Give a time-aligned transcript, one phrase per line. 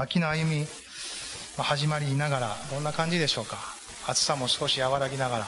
[0.00, 0.66] 秋の歩み、
[1.58, 3.58] 始まりながら、どんな感じでしょうか。
[4.06, 5.46] 暑さも少し和らぎながら、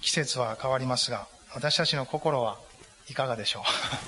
[0.00, 2.56] 季節は変わりますが、私たちの心は
[3.10, 3.62] いかがでしょう。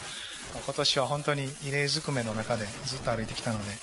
[0.64, 3.76] 今年は本当に異例ずくめの中でずっと歩いてきたので、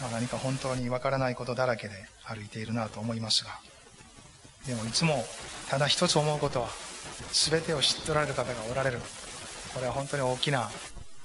[0.00, 1.94] まあ、何か本当にわからないことだらけで
[2.24, 3.60] 歩いているなと思いますが、
[4.66, 5.26] でもいつも
[5.68, 6.68] ただ一つ思うことは、
[7.32, 9.00] 全てを知っておられる方がおられる。
[9.74, 10.70] これは本当に大きな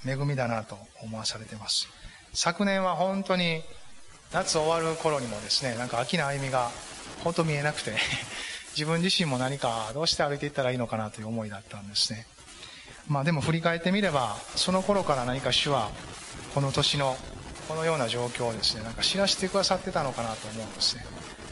[0.06, 1.88] 恵みだなと思わされています。
[2.34, 3.64] 昨年は本当に
[4.32, 6.70] 夏終わる頃にもですね、なんか秋の歩みが
[7.24, 7.96] 本当見えなくて
[8.76, 12.28] 自分自身も何かどうして歩いていったらいいのかなという思いだったんですね。
[13.08, 15.90] まあでも振り返ってみれば、その頃から何か主は
[16.54, 17.18] この年の
[17.68, 21.06] このような状況をですね、なんか知らせてくださってたのかなと思うんですね。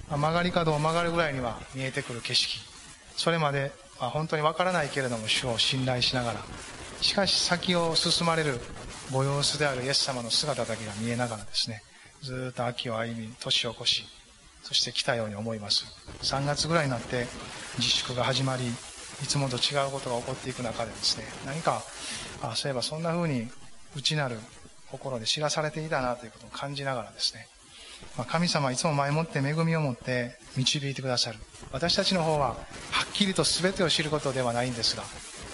[0.10, 2.60] まあ、曲がり角を曲がるぐらいには見えてくる景色。
[3.18, 6.40] それまでは本当にわからないけれども主を信頼しながら、
[7.02, 8.60] しかし先を進まれる
[9.12, 11.84] ご様子であるイエス様の姿だけが見えながらですね、
[12.26, 14.04] ずっと秋を歩み、年を越し、
[14.64, 15.86] そして来たように思います。
[16.24, 17.28] 3月ぐらいになって
[17.78, 21.84] 自粛が始まり、いつもと違うことが起こっていく中でですね、何か、
[22.42, 23.48] あそういえばそんな風に
[23.96, 24.40] 内なる
[24.90, 27.48] 心で知らされていたなということを感じながらですね、
[28.18, 31.38] まあ、神様はいつも前もって恵みを持って導いてくださる。
[31.72, 32.56] 私たちの方はは
[33.08, 35.04] っきりと全てを知ることではないんですが、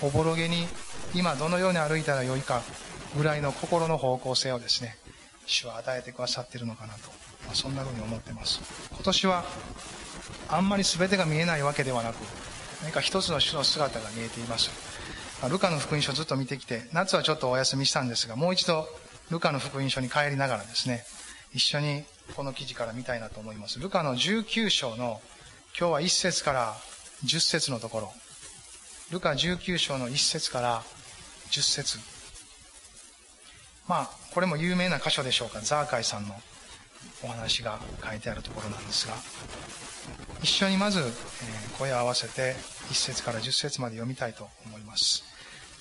[0.01, 0.67] おぼろげに
[1.13, 2.61] 今どのように歩いたらよいか
[3.17, 4.95] ぐらいの心の方向性をですね、
[5.45, 7.09] 主は与えてくださっているのかなと、
[7.45, 8.61] まあ、そんな風に思ってます。
[8.91, 9.45] 今年は
[10.49, 12.17] あんまり全てが見えないわけではなく、
[12.83, 14.69] 何か一つの主の姿が見えています。
[15.41, 18.87] ま、ルカの福音書ずっと見てきて、夏はちょっとお休みしたんですが、もう一度
[19.29, 21.03] ルカの福音書に帰りながらですね、
[21.53, 22.03] 一緒に
[22.35, 23.79] この記事から見たいなと思います。
[23.79, 25.21] ルカの19章の
[25.77, 26.75] 今日は1節から
[27.25, 28.13] 10節のところ、
[29.11, 30.83] ルカ19章の1節から
[31.49, 31.99] 10節
[33.91, 35.59] まあ、これも有名な箇所でしょうか。
[35.59, 36.33] ザーカイさんの
[37.25, 39.15] お話が書いてあるところなんですが、
[40.41, 41.03] 一緒にまず、え
[41.77, 42.55] 声を合わせて
[42.89, 45.25] 1節から10節まで読みたいと思います。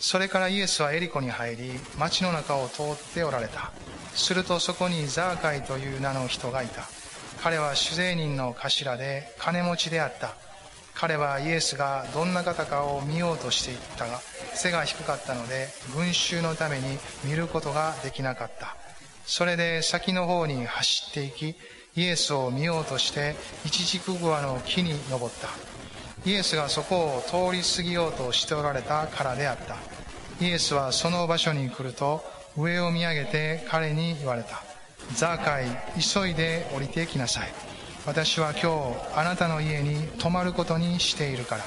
[0.00, 1.70] それからイエスはエリコに入り、
[2.00, 3.70] 町の中を通っておられた。
[4.16, 6.88] するとそこにザーカイという名の人がいた。
[7.40, 10.34] 彼は酒税人の頭で金持ちであった。
[11.00, 14.20] 彼はイエスがどんな方かを見ようとしていったが、
[14.52, 18.76] 背が低かったので、群衆のために見ることができなかった。
[19.24, 21.56] それで先の方に走っていき、
[21.96, 23.34] イエスを見ようとして、
[23.64, 25.48] 一軸グアの木に登った。
[26.28, 29.76] イエスがそこを通り過ぎようとしておられたからであった。
[30.44, 32.22] イエスはその場所に来ると、
[32.58, 34.62] 上を見上げて彼に言われた。
[35.14, 35.66] ザーカイ、
[35.98, 37.69] 急いで降りてきなさい。
[38.06, 38.60] 私は今
[39.12, 41.64] 日あなたの家に泊まることにしているから。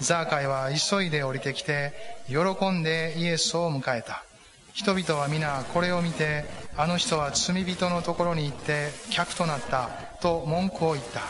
[0.00, 1.92] ザーカイは急いで降りてきて、
[2.28, 4.24] 喜んでイエスを迎えた。
[4.72, 6.44] 人々は皆これを見て、
[6.76, 9.88] あの人は罪人のところに行って客となった
[10.20, 11.20] と文句を言った。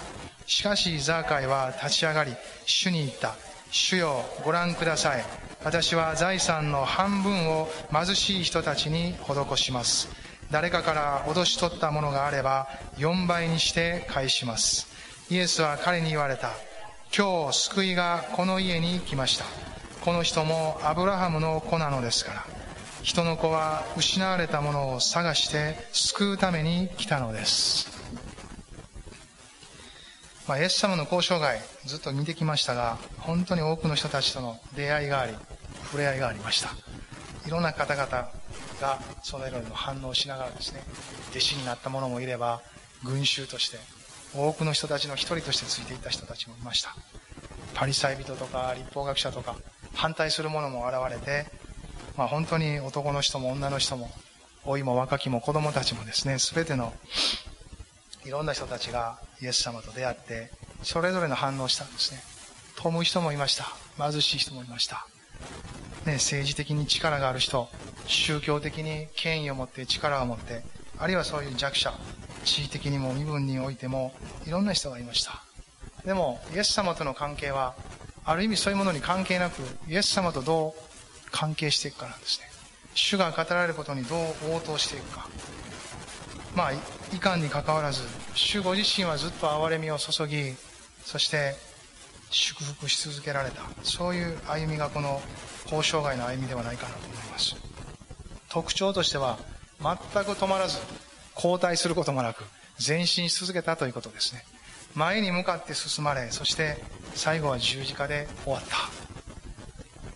[0.47, 2.33] しかしザーカイは立ち上がり、
[2.67, 3.35] 主に言った。
[3.71, 5.25] 主よ、ご覧ください。
[5.65, 10.09] 私は財産の半分を貧しい人たちに施します。
[10.51, 12.69] 誰かから脅し取ったものがあれば
[12.99, 14.89] 4倍にして返します。
[15.29, 16.51] イエスは彼に言われた。
[17.17, 19.45] 今日救いがこの家に来ました。
[20.03, 22.45] この人もアブラハムの子なのですから。
[23.03, 27.89] 人の子は失われたものを探して救うために来たのです。
[30.47, 35.35] まあ、イエス様の交渉外ずっと見てきましたが、本当に多くの人たちとの出会いがあり、
[35.85, 36.71] 触れ合いがありました。
[37.47, 38.29] いろんな方々
[38.81, 40.83] がその色にも反応しながらですね、
[41.31, 42.61] 弟子になった者もいれば、
[43.05, 43.79] 群衆として、
[44.35, 46.95] 多くの人たちの一人としてついていた人たちもいました。
[47.75, 49.57] パリサイ人とか立法学者とか、
[49.95, 51.47] 反対する者も現れて、
[52.17, 54.11] まあ本当に男の人も女の人も、
[54.67, 56.93] 老いも若きも子供たちもですね、すべての
[58.25, 60.51] いろんな人たちがイエス様と出会って、
[60.83, 62.21] それぞれの反応をしたんですね。
[62.77, 63.65] 富む人もいました。
[63.99, 65.07] 貧しい人もいました。
[66.07, 67.69] ね、政治的に力がある人、
[68.07, 70.63] 宗教的に権威を持って力を持って、
[70.99, 71.93] あるいはそういう弱者、
[72.45, 74.15] 地位的にも身分においても、
[74.47, 75.43] いろんな人がいました。
[76.05, 77.75] でも、イエス様との関係は、
[78.25, 82.47] ある意味そういうものに関係なく、イエス様とどう関係していくかなんですね。
[82.95, 85.29] 主が語られることにどう応答していくか。
[86.55, 88.03] まあ、いかんにかかわらず、
[88.35, 90.55] 主ご自身はずっと憐れみを注ぎ、
[91.05, 91.57] そして
[92.39, 93.63] 祝福し続けられた。
[93.83, 95.23] そういう歩みがこの
[95.65, 97.57] 交渉外の歩みではないかなと思います。
[98.51, 99.39] 特徴としては、
[99.81, 100.79] 全く止まらず、
[101.35, 102.45] 後退することもなく、
[102.87, 104.45] 前進し続けたということですね。
[104.95, 106.85] 前に向かって進まれ、そして
[107.15, 108.77] 最後は十字架で終わった。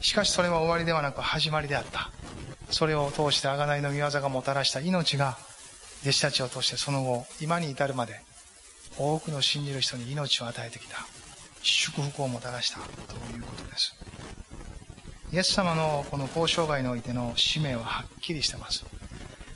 [0.02, 2.10] しかしそれは終わりではなく始まりであった。
[2.70, 5.38] それを通して贖いの御業がもたらした命が
[6.02, 8.20] 弟子たちを通してその後、今に至るまで、
[8.98, 10.98] 多くの信じる人に命を与えてきた、
[11.62, 12.82] 祝福をもたらしたと
[13.36, 13.94] いうことです。
[15.32, 18.84] イエス様のこの交渉外においての使命ははっきりしてます。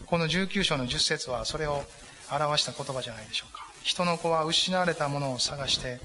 [0.06, 1.83] この19章の10節はそれを
[2.31, 3.67] 表した言葉じゃないでしょうか。
[3.83, 6.01] 人の子は失われたものを探して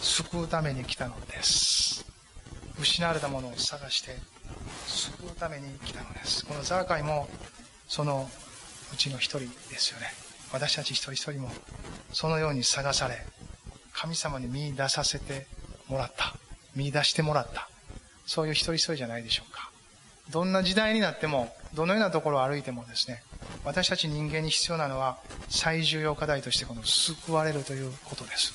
[0.00, 2.04] 救うために来たのです。
[2.80, 4.16] 失われたものを探して
[4.86, 6.46] 救うために来たのです。
[6.46, 7.28] このザーカイも
[7.88, 8.30] その
[8.92, 10.06] うちの一人ですよね。
[10.52, 11.50] 私たち一人一人も
[12.12, 13.24] そのように探され、
[13.92, 15.46] 神様に見出させて
[15.88, 16.34] もらった。
[16.74, 17.68] 見出してもらった。
[18.26, 19.70] そういう一人一人じゃないでしょうか。
[20.30, 23.22] どんな時代になっても、どのようなところを歩いてもですね、
[23.64, 28.54] 私たち人間に必要なのは最重要課題としてこの救われるということです。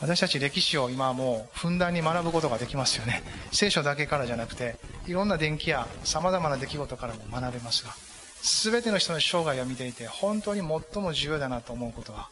[0.00, 3.22] 私たち歴史を今はもうふんだんに学ぶことができますよね。
[3.52, 4.76] 聖書だけからじゃなくて、
[5.06, 7.94] いろんな伝記や様々な出来事からも学べますが、
[8.42, 12.28] すべての人の生涯を見ていて、本当に最も重要だなと思うことは、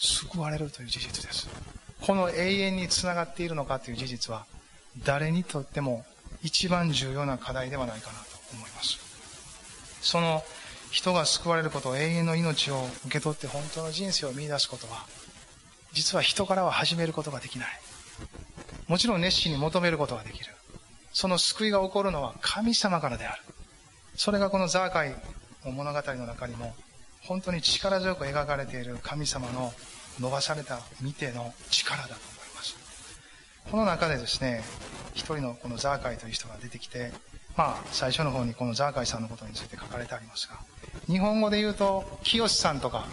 [0.00, 1.48] 救われるという事実です。
[2.00, 4.46] この永遠につながっているのかという事実は、
[5.04, 6.04] 誰にとっても
[6.42, 8.98] 一番重要な課題ではないかなと思います。
[10.00, 10.42] その
[10.90, 15.04] 人が救われること、永遠の命を受け取って本当の人生を見出すことは、
[15.92, 17.68] 実は人からは始めることができない。
[18.88, 20.46] もちろん熱心に求めることができる。
[21.12, 23.42] その救いが起こるのは神様からである。
[24.16, 25.14] それがこのザーカイ
[25.64, 26.74] の物語の中にも、
[27.30, 29.72] 本当に力強く描かれている神様の
[30.18, 32.18] 伸ばされた見ての力だと思い
[32.56, 32.76] ます。
[33.70, 34.64] この中でですね、
[35.14, 37.12] 一人のこのザーカイという人が出てきて、
[37.56, 40.56] まあ、最初の方にこのザーカイさんのことについて書かれてありますが、
[41.06, 43.06] 日本語で言うと、清さんとか、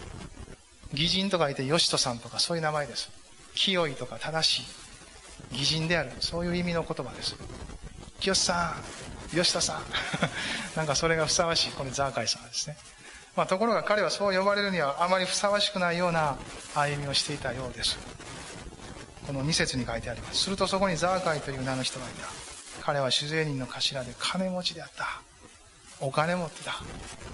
[0.93, 3.11] 義人とかいて、義人さんとか、そういう名前です。
[3.53, 4.65] 清いとか正し
[5.53, 7.35] い、義人である、そういう意味の言葉です。
[8.19, 8.77] 清さ
[9.33, 9.83] ん、義人さん。
[10.75, 12.77] なんかそれがふさわしい、このザーカイさんですね。
[13.37, 16.37] まあ、ところが彼はそう呼ばれるにはあまりふさわしくないような
[16.73, 17.99] 歩みをしていたようです。
[19.27, 20.43] この2節に書いてあります。
[20.45, 22.27] するとそこにザーカイという名の人がいた。
[22.81, 25.21] 彼は酒税人の頭で金持ちであった。
[25.99, 26.81] お金持ってた。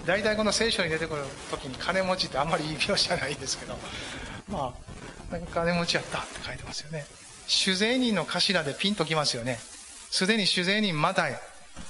[0.04, 3.74] 大体この聖書に出てくる時に金持ちってあんまりいい描写ないですけど、
[4.50, 4.74] ま
[5.30, 7.06] あ、なんか金持ちやったって書いてますよね。
[7.46, 9.58] 酒税人の頭でピンときますよね。
[10.10, 11.40] すでに酒税人またイ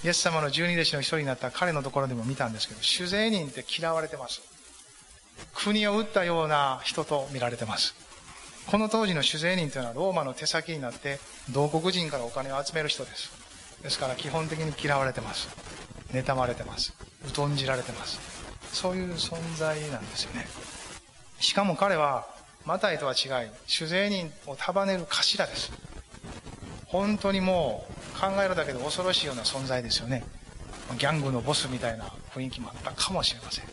[0.03, 4.43] イエス様の十二弟子の一人になった彼のところでも見たんですけど、酒税人って嫌われてます。
[5.55, 7.95] 国を打ったような人と見られてます。
[8.67, 11.19] この当時の酒税人というのはローマの手先になって
[11.51, 13.31] 同国人からお金を集める人です。
[13.83, 15.49] ですから基本的に嫌われてます。
[16.13, 16.95] 妬まれてます。
[17.35, 18.19] 疎んじられてます。
[18.73, 20.47] そういう存在なんですよね。
[21.39, 22.27] しかも彼は、
[22.65, 25.71] マタイとは違い、酒税人を束ねる頭です。
[26.87, 30.25] 本当にもう考えるだけで恐ろしいような存在ですよね。
[30.99, 33.65] ギャングのボスみたいな雰囲気もあったかもしれません。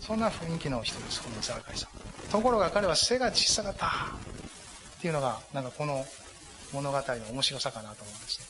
[0.00, 2.30] そんな雰囲気の人です、このザーカイさん。
[2.30, 3.86] ところが彼は背が小さかった。
[3.86, 6.04] っていうのが、なんかこの
[6.72, 8.46] 物語の面白さかなと思うんですね。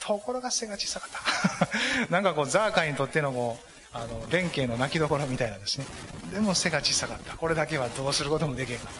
[0.00, 2.10] ところが背が小さかった。
[2.10, 5.86] なんかこう、ザーカイにとってのこう、あの、弁慶の泣きどころみたいなですね。
[6.32, 7.36] でも背が小さかった。
[7.36, 8.92] これだけはどうすることもできへんかっ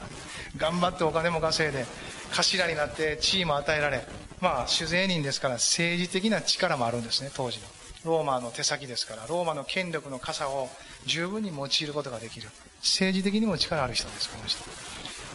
[0.58, 0.58] た。
[0.58, 1.86] 頑張ってお金も稼いで、
[2.32, 4.06] 頭になって地位も与えられ、
[4.40, 7.66] まあ、酒税人ですから政治的な力もあるんですね、当時の。
[8.04, 10.68] ローマの手先ですから、ローマの権力の傘を
[11.06, 12.48] 十分に用いることができる。
[12.80, 14.62] 政治的にも力ある人です、この人。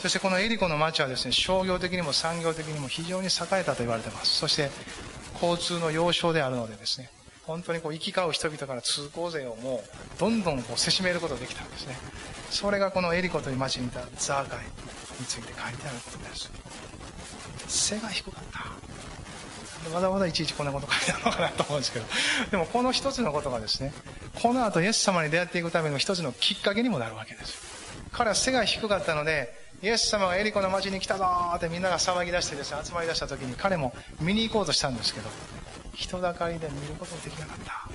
[0.01, 3.29] そしてこのエリコの町はですね、商業的にも産業的にも非常に栄
[3.59, 4.37] えたと言われています。
[4.37, 4.71] そして、
[5.41, 7.09] 交通の要衝であるのでですね、
[7.43, 9.83] 本当にこう行き交う人々から通行税をも
[10.15, 11.97] うどんどんこうせしめることができたんですね。
[12.49, 14.65] それがこのエリコという町にいたザーカイ
[15.19, 16.51] について書いてあることです。
[17.71, 18.61] 背が低かった。
[19.89, 22.05] わざわざいちいちこんなこと書いてあるのかなと思うんですけど、
[22.51, 23.93] でもこの一つのことがですね、
[24.41, 27.57] この後イエス様に出会っていくための一つのきっかけにもなるわけです。
[28.11, 31.25] 彼は背が低かったので、イエス様がエリコの町に来たぞ
[31.55, 35.29] ってみんなが騒ぎ出してですね、集まり出した時に彼も見に行こうとしたんですけど、
[35.95, 37.89] 人だかりで見ることもできなかった。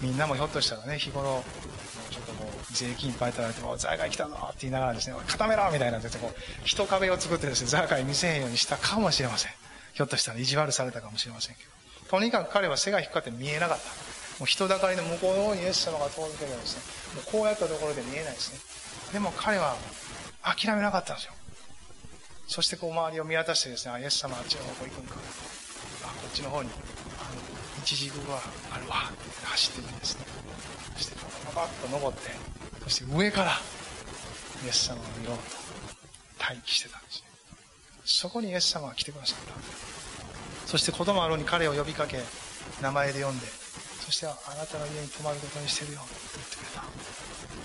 [0.00, 1.42] みんなもひょっとしたらね、日頃、
[2.74, 9.52] 税金いっぱい取られて、も、ザーカイ来たぞって言いながらですね、固めろみたいな、こう、人壁を作ってですね、ザーカイ見せへんようにしたかもしれません。
[9.94, 11.70] ひょっとしたら意地悪されたかもしれませんけど。
[12.10, 13.84] とにかく彼は背が低くて見えなかった。
[14.40, 16.82] もう人だかりの向こうの方にイエス様が通るけどですね、
[17.14, 18.58] もうこうやったところで見えないですね。
[19.12, 19.76] でも彼は
[20.42, 21.32] 諦めなかったんですよ。
[22.46, 25.14] そしてこう周りを見渡してですね、あ、イエス様あっちの方向行くんか。
[26.04, 26.68] あ、こっちの方に、
[27.18, 27.40] あの、
[27.82, 28.40] 一軸が
[28.70, 29.10] あるわ。
[29.44, 30.26] 走ってるんですね。
[30.96, 31.16] そして
[31.46, 32.30] パパッと登って、
[32.84, 33.52] そして上から
[34.64, 37.24] イエス様を見ようと待機してたんですね。
[38.04, 40.68] そこにイエス様が来てくださった。
[40.68, 42.18] そして子供あろうに彼を呼びかけ、
[42.82, 43.46] 名前で呼んで、
[44.04, 47.14] そしてあなたの家に泊まることにしてるよって言ってくれた。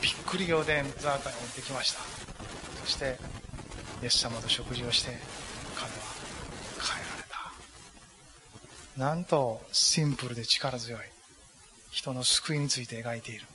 [0.01, 1.99] びっくり仰天ザーカイを降りてきました
[2.83, 3.17] そして
[4.01, 5.11] イエス様と食事をして
[5.75, 5.97] 彼は
[6.81, 7.23] 帰られ
[8.97, 11.01] たなんとシンプルで力強い
[11.91, 13.45] 人の救いについて描いている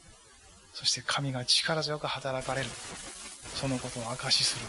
[0.74, 2.68] そして神が力強く働かれる。
[3.54, 4.66] そのことを証しする。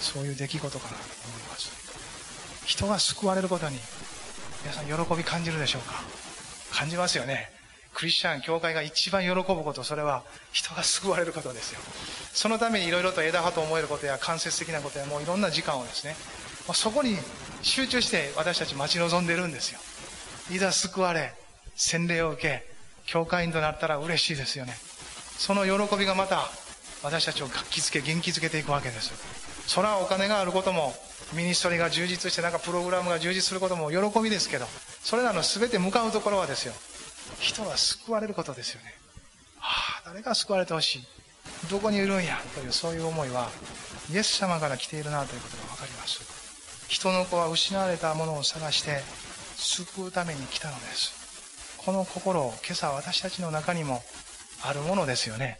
[0.00, 0.96] そういう出来事かなと
[1.28, 3.78] 思います人が救われることに
[4.62, 6.02] 皆さん喜び感じるでしょうか？
[6.72, 7.50] 感じますよね。
[7.92, 11.80] クリスチャン教会が一番喜ぶことそれは人が救われることですよ。
[12.32, 16.14] そのためにいろいろと枝葉と思えることや間接的なことやもういろんな時間をですね。
[16.72, 17.16] そこに
[17.62, 19.80] 集中して私たち待ち望んでるんですよ。
[20.50, 21.34] いざ救われ
[21.74, 22.64] 洗礼を受け
[23.06, 24.74] 教会員となったら嬉しいですよね。
[25.40, 26.50] その喜びがまた
[27.02, 29.10] 私たちを活気づけ元気づけていくわけです
[29.66, 30.92] それはお金があることも
[31.34, 34.66] ミニストリーが充実してなんかプログラムが充実することも喜びですけど
[35.00, 36.74] それらの全て向かうところはですよ。
[37.38, 38.92] 人は救われることですよね。
[39.60, 41.06] ああ誰が救われてほしい？
[41.70, 42.38] どこにいるんや？
[42.54, 43.48] というそういう思いは
[44.12, 46.20] イエス様から来ているなということが分かります。
[46.88, 49.00] 人の子は失われたものを探して
[49.56, 51.78] 救うために来たのです。
[51.78, 54.02] この心を今朝私たちの中にも
[54.62, 55.58] あるものですよね。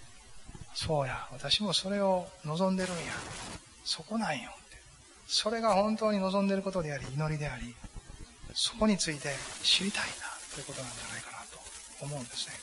[0.75, 1.26] そうや。
[1.33, 3.00] 私もそれを望んでるんや。
[3.85, 4.50] そこなんよ。
[4.50, 4.76] って
[5.26, 7.75] それが本当に望んでることであり祈りであり
[8.54, 9.30] そこについて
[9.62, 10.09] 知りたいな
[10.54, 12.54] ということなんじゃないかなと思うんですね。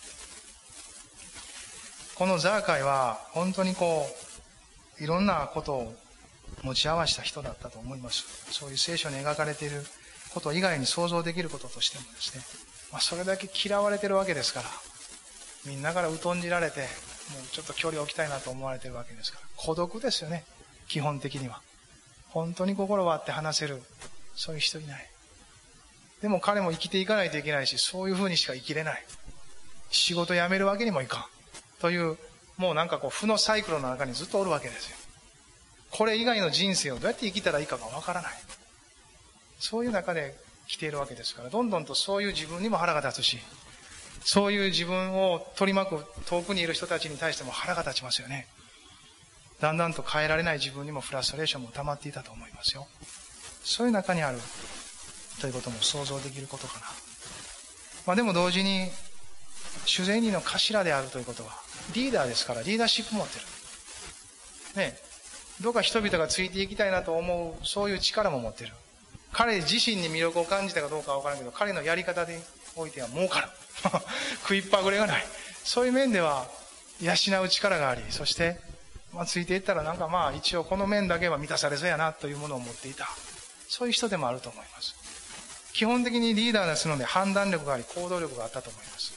[2.15, 4.07] このザーカイは本当にこ
[4.99, 5.95] ういろんなことを
[6.63, 8.51] 持ち合わせた人だったと思います。
[8.51, 9.83] そういう聖書に描かれている
[10.33, 12.43] こと以外に想像できることとしてもですね、
[12.91, 14.69] まあ、それだけ嫌われてるわけですから
[15.67, 16.87] みんなから疎んじられてもう
[17.51, 19.47] ちょっと距離を置きたいなと思われてるわけですから。
[19.57, 20.45] 孤独ですよね。
[20.87, 21.61] 基本的には。
[22.29, 23.81] 本当に心割って話せる。
[24.35, 25.09] そういう人いない。
[26.21, 29.05] でも彼も生きていかないといけないしそういうふうにしか生きれない。
[29.91, 31.25] 仕事辞めるわけにもいかん。
[31.81, 32.17] という
[32.57, 34.97] もうなんかこう負のサイクルの中にずっとおるわけですよ。
[35.91, 38.31] これ以外の人生をどうやって生きたらいいかがわからない。
[39.59, 40.35] そういう中で
[40.67, 43.39] 来ているわけですからどんどんとそういう自分にも腹が立つし
[44.27, 48.45] そういう自分を取り巻く遠くにいる人たちに対しても腹が立ちますよね。
[49.61, 52.87] だんだんと変えられない自分にもフラストレーションも溜まっていたと思いますよ。
[53.63, 54.39] そういう中にある
[55.39, 56.85] ということも想像できることかな、
[58.05, 58.89] まあ、でも同時に
[59.85, 61.51] 主税人の頭であるということは
[61.95, 63.45] リーダーですからリーダーシップ持ってる。
[64.75, 64.97] ね
[65.61, 68.73] どうか人々がついていきたいなと思うそういう力も持ってる。
[69.31, 72.41] 彼自身に魅力を感じたかどうかはわからんけど彼のやり方で
[72.77, 73.47] おいては儲かる
[74.41, 75.25] 食いっぱぐれがない
[75.63, 76.47] そういう面では
[77.01, 78.59] 養う力がありそして
[79.13, 83.07] まあ、ついていったらなんかまあ一応この面だけは満たされそうやなというものを持っていた。
[83.67, 84.95] そういう人でもあると思います。
[85.73, 89.13] 基本的にリーダーですので判断力があり行動力があったと思います。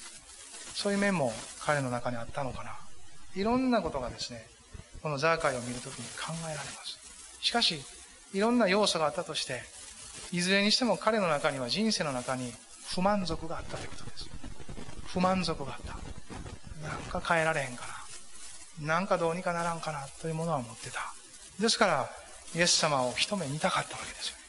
[0.75, 2.73] そういう面も彼の中にあったのかな。
[3.35, 4.47] いろんなことがですね、
[5.03, 6.99] このザーカイを見るときに考えられます。
[7.43, 7.83] しかし、
[8.33, 9.63] いろんな要素があったとして、
[10.33, 12.53] いずれにしても彼の中には人生の中に
[12.95, 14.29] 不満足があったということです。
[15.07, 15.99] 不満足があった。
[16.89, 17.87] なんか変えられへんか
[18.81, 18.95] な。
[18.95, 21.13] なんかどうにかならんかなというものは持ってた。
[21.61, 22.11] ですから、
[22.55, 24.43] イエス様を一目見たかったわけですよね。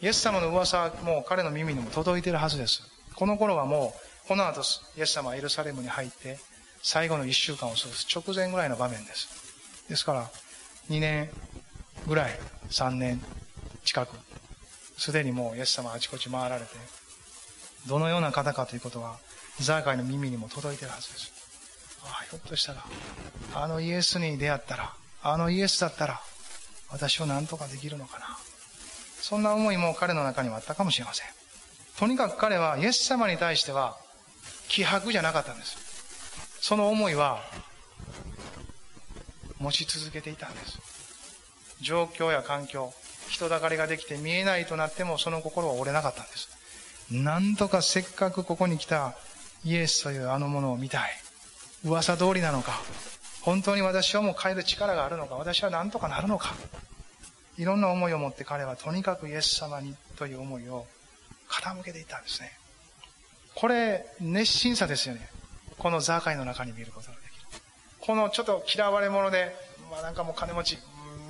[0.00, 2.82] イエス様の噂はもう彼の耳にも届いてるはずです。
[3.14, 4.62] この頃はもう、この後、
[4.96, 6.38] イエス様はエルサレムに入って、
[6.82, 9.28] 最後の一週間を過ごす直前ぐらいの場面です。
[9.88, 10.30] ですから、
[10.88, 11.30] 2年
[12.06, 12.38] ぐらい、
[12.70, 13.22] 3年
[13.84, 14.16] 近く、
[14.98, 17.05] すでにもうイエス様はあちこち回られて、
[17.86, 19.16] どのような方かということは、
[19.60, 21.32] ザーカイの耳にも届いてるはずです。
[22.04, 22.84] ああ、ひょっとしたら、
[23.54, 26.20] あのイエスに出会ったら、あのイエスだったら、
[26.90, 28.38] 私を何とかできるのかな。
[29.20, 31.26] そんな思いも彼の中にはあったかもしれません。
[31.98, 33.96] とにかく彼はイエス様に対しては
[34.68, 35.76] 気迫じゃなかったんです。
[36.60, 37.40] その思いは
[39.58, 40.78] 持ち続けていたんです。
[41.80, 42.92] 状況や環境、
[43.28, 46.55] 人だかりができて見えないとなってもその心は折れなかったんです。
[47.10, 49.14] なんとかせっかくここに来た
[49.64, 51.10] イエスというあのものを見たい。
[51.84, 52.80] 噂通りなのか、
[53.42, 56.54] 本当に私はもう変える力があるのか、私は何とかなるのか。
[57.58, 60.86] いろんな思いを持って彼はとにかくイエス様にという思いを
[61.48, 62.52] 傾けていたんですね。
[63.54, 65.30] これ、熱心さですよね。
[65.78, 67.60] このザーカイの中に見ることができる。
[68.00, 69.54] このちょっと嫌われ者で、
[69.90, 70.78] まあなんかもう金持ち、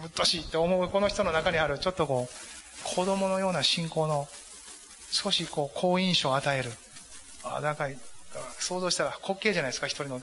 [0.01, 4.27] むっとしいって思うこの人の中にある、ちょっとこう、子供のような信仰の、
[5.11, 6.71] 少しこう、好印象を与える。
[7.45, 7.89] あ、なんか、
[8.59, 10.23] 想像したら滑稽じゃないですか、一人の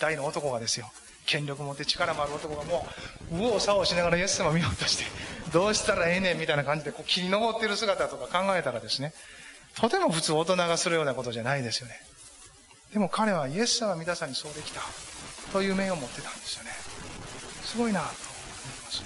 [0.00, 0.90] 大の男がですよ。
[1.26, 2.86] 権力持って力もある男がも
[3.30, 5.04] う、右往左往しながらイエス様見ようとして、
[5.52, 9.12] どうしたらええねんみたいな感じでこう木に登ってる姿とか考えたらですね、
[9.76, 11.94] とても普通大人がするようなことじゃないですよね。
[12.92, 14.82] でも彼はイエス様見たさにそうできた。
[15.52, 16.70] という面を持ってたんですよね
[17.62, 18.16] すごいなと思い
[18.84, 19.04] ます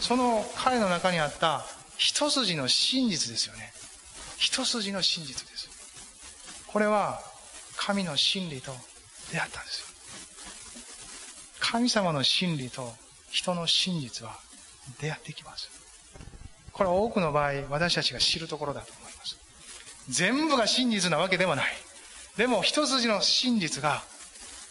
[0.00, 1.64] その彼の中にあった
[1.96, 3.72] 一筋の真実ですよね
[4.38, 5.68] 一筋の真実です。
[6.68, 7.20] これは
[7.76, 8.72] 神の真理と
[9.32, 9.86] 出会ったんですよ。
[11.60, 12.92] 神様の真理と
[13.30, 14.38] 人の真実は
[15.00, 15.68] 出会ってきます。
[16.72, 19.36] これは多くの場合私たちが知るところだと思います。
[20.08, 21.66] 全部が真実なわけではない。
[22.36, 24.02] でも一筋の真実が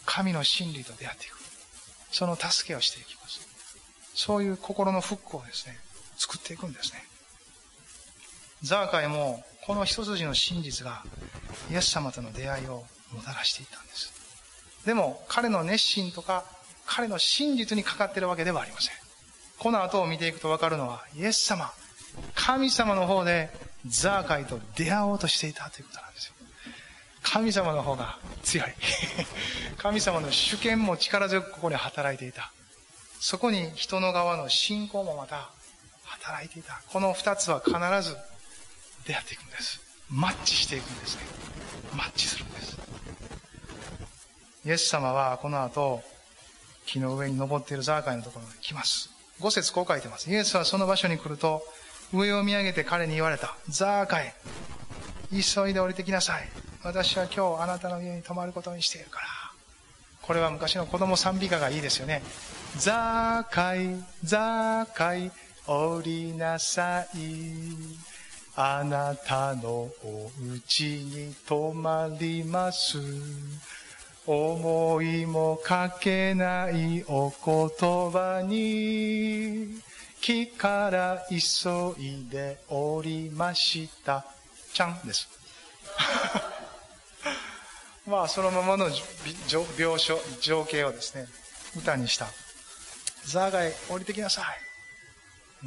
[0.06, 1.38] 神の真理と出会っていく。
[2.12, 3.46] その助けをしていきます。
[4.16, 5.78] そういう心の復興をですね
[6.18, 7.04] 作っていくんですね。
[8.64, 11.04] ザーカイもこの一筋の真実が
[11.70, 14.14] イエス様との出会いをもたらしていたんです。
[14.86, 16.46] でも彼の熱心とか
[16.86, 18.96] 彼の真実にかかっているわけではありません。
[19.60, 21.70] この後を見ていくと分かるのはイエス様
[22.34, 23.50] 神様の方で
[23.86, 26.34] ザーカイと出会おうとしていたということなんですよ。
[27.24, 28.68] 神様の方が強い。
[29.78, 32.54] 神様の主権も力強くここに働いていた。
[33.20, 35.50] そこに人の側の信仰もまた
[36.06, 36.82] 働いていた。
[36.88, 38.16] この二つは必ず
[39.08, 39.80] 出会っていくんです。
[40.10, 41.22] マッチしていくんですね。
[41.96, 42.78] マッチするんです。
[44.66, 46.02] イエス様はこの後
[46.86, 49.10] 木の上に登っているザーカイのところに来ます。
[49.40, 50.30] 五節こう書いてます。
[50.30, 51.64] イエスはその場所に来ると
[52.14, 53.56] 上を見上げて彼に言われた。
[53.70, 54.34] ザーカイ
[55.32, 56.50] 急いで降りてきなさい。
[56.84, 59.28] 私は今日あなたの家に泊まることにしているから。
[60.22, 62.22] これは昔の子供賛美歌がいいですよね。
[62.78, 65.32] ザーカイザーカイ
[65.66, 68.07] 降りなさい。
[68.60, 72.98] あなたのお家に泊まります。
[74.26, 79.80] 思いもかけないお言葉に
[80.22, 81.38] 木から急
[82.02, 84.26] いでおりました。
[84.74, 85.30] ちゃんです。
[88.10, 91.28] まあそのままの描写情景をですね
[91.76, 92.26] 歌にした。
[93.24, 94.67] ザーガイ降りてきなさい。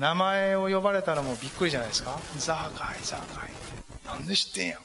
[0.01, 2.19] 名前を呼ばれたのもうびっくりじゃないですか？
[2.39, 3.51] ザーガイザーガイ。
[4.07, 4.79] なんで知ってんや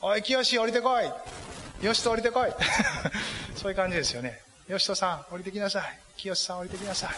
[0.00, 1.84] おい清降りてこい。
[1.84, 2.50] よしと降りてこい。
[3.54, 4.40] そういう感じですよね。
[4.66, 5.98] よしとさん降りてきなさい。
[6.16, 7.10] 清さん降りてきなさい。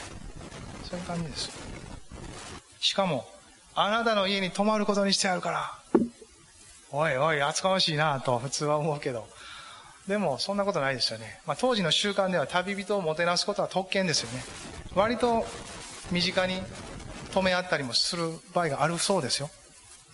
[0.91, 1.51] そういう感じです
[2.81, 3.29] しかも
[3.75, 5.73] あなたの家に泊まることにしてあるから。
[6.91, 9.29] おいおい厚かましいなと普通は思うけど。
[10.09, 14.43] でもそんなことないですよね、まあ、当時の習慣では旅人をもてなすことは特権ですよね。
[14.95, 15.47] 割と
[16.11, 16.63] 身近に
[17.29, 19.51] 止め合ったりもする場合があるそうですよ。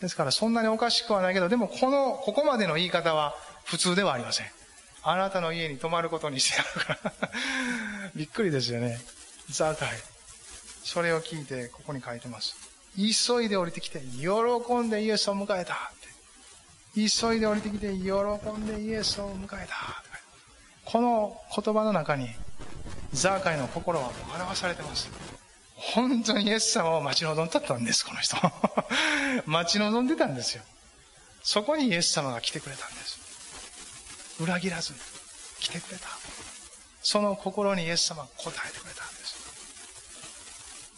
[0.00, 4.46] ですからそんなにおかしくはないけどでもこのここまでの言い方は普通ではありません。
[5.03, 7.12] あなたの家に泊まることにしてやるから。
[8.16, 9.00] びっくりですよね。
[9.50, 9.88] ザーカイ。
[10.85, 12.57] それを聞いてここに書いてます。
[12.96, 16.05] 急いで降りてきて喜んでイエスを迎えたって。
[16.94, 18.12] 急いで降りてきて喜
[18.50, 20.05] んでイエスを迎えた
[20.85, 22.29] この言葉の中に
[23.12, 25.33] ザーカイの心は表されてます。
[25.76, 28.37] 本当にイエス様を待ち望んだったんですこの人。
[29.46, 30.62] 待ち望んでたんですよ。
[31.42, 33.18] そこにイエス様が来てくれたんです。
[34.40, 34.98] 裏切らずに
[35.60, 36.08] 来てくれた。
[37.02, 39.37] その心にイエス様が答えてくれたんです。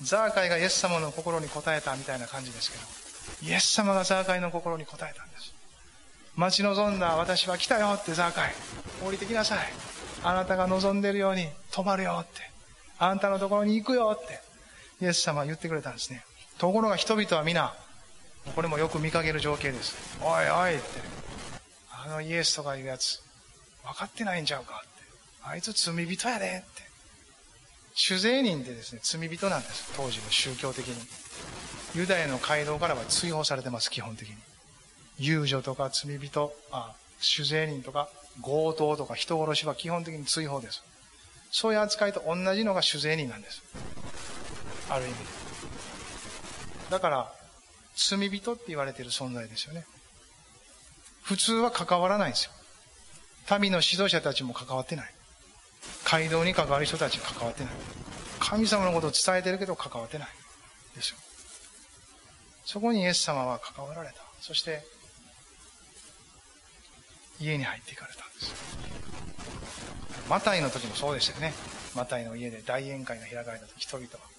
[0.02, 2.84] ザーカイがイエス様の心に応えたみたいな感じですけど
[3.42, 5.54] イエス様がザーカイの心に応えたんです。
[6.36, 8.54] 待ち望んだ私は来たよってザーカイ
[9.02, 9.58] 降りてきなさい。
[10.22, 12.50] あなたが望んでるように止まるよって。
[12.98, 14.45] あんたのところに行くよって。
[15.00, 16.24] イエス様は言ってくれたんですね。
[16.58, 17.74] ところが人々は皆
[18.54, 19.96] これもよく見かける情景です。
[20.22, 20.84] おいおいって。
[21.90, 23.20] あのイエスとかいうやつ
[23.84, 24.88] 分かってないんちゃうかって。
[25.42, 26.82] あいつ罪人やでって。
[27.94, 29.92] 主税人ってですね罪人なんです。
[29.96, 30.94] 当時の宗教的に。
[31.94, 34.36] ユダヤの街道からは追放されてます基本的に。
[35.18, 38.08] 遊女とか罪人、あ、酒税人とか
[38.42, 40.82] 強盗とか人殺しは基本的に追放です。
[41.50, 43.62] そういう扱いと同じのが酒税人なんです。
[44.90, 45.14] ある意味。
[46.90, 47.32] だから、
[47.96, 49.84] 罪人って言われてる存在ですよね。
[51.22, 53.58] 普通は関わらないんですよ。
[53.58, 55.14] 民の指導者たちも関わってない。
[56.04, 57.72] 街道に関わる人たち関わってない。
[58.38, 60.28] 神様のことを伝えてるけど関わってない。
[60.94, 61.16] ですよ。
[62.64, 64.26] そこにイエス様は関わられた。
[64.40, 64.84] そして
[67.40, 68.54] 家に入っていかれたんです
[70.28, 71.52] マタイの時もそうでしたよね
[71.94, 74.18] マタイの家で大宴会が開かれた時人々は「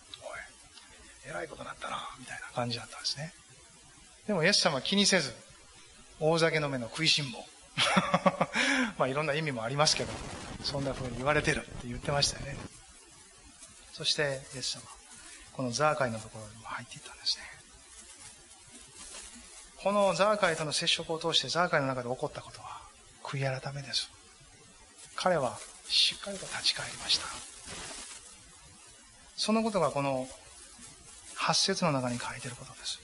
[1.29, 3.33] えらいことになったな」みたいな感じだったんですね
[4.27, 5.33] でもイエス様は気にせず
[6.19, 7.45] 大酒飲めの食いしん坊
[8.97, 10.13] まあいろんな意味もありますけど
[10.63, 12.57] そんな風に言われてるって言ってましたよね
[13.93, 14.81] そしてイエス様
[15.53, 17.57] このザーカイのところにも入っていったんですね
[19.77, 22.81] このザーカイとの接触を通してザーカイの中で起こったことは
[23.23, 24.09] 悔い改めです。
[25.15, 27.25] 彼はしっかりと立ち返りました。
[29.35, 30.27] そのことがこの
[31.47, 32.99] 8節の中に書いていることです。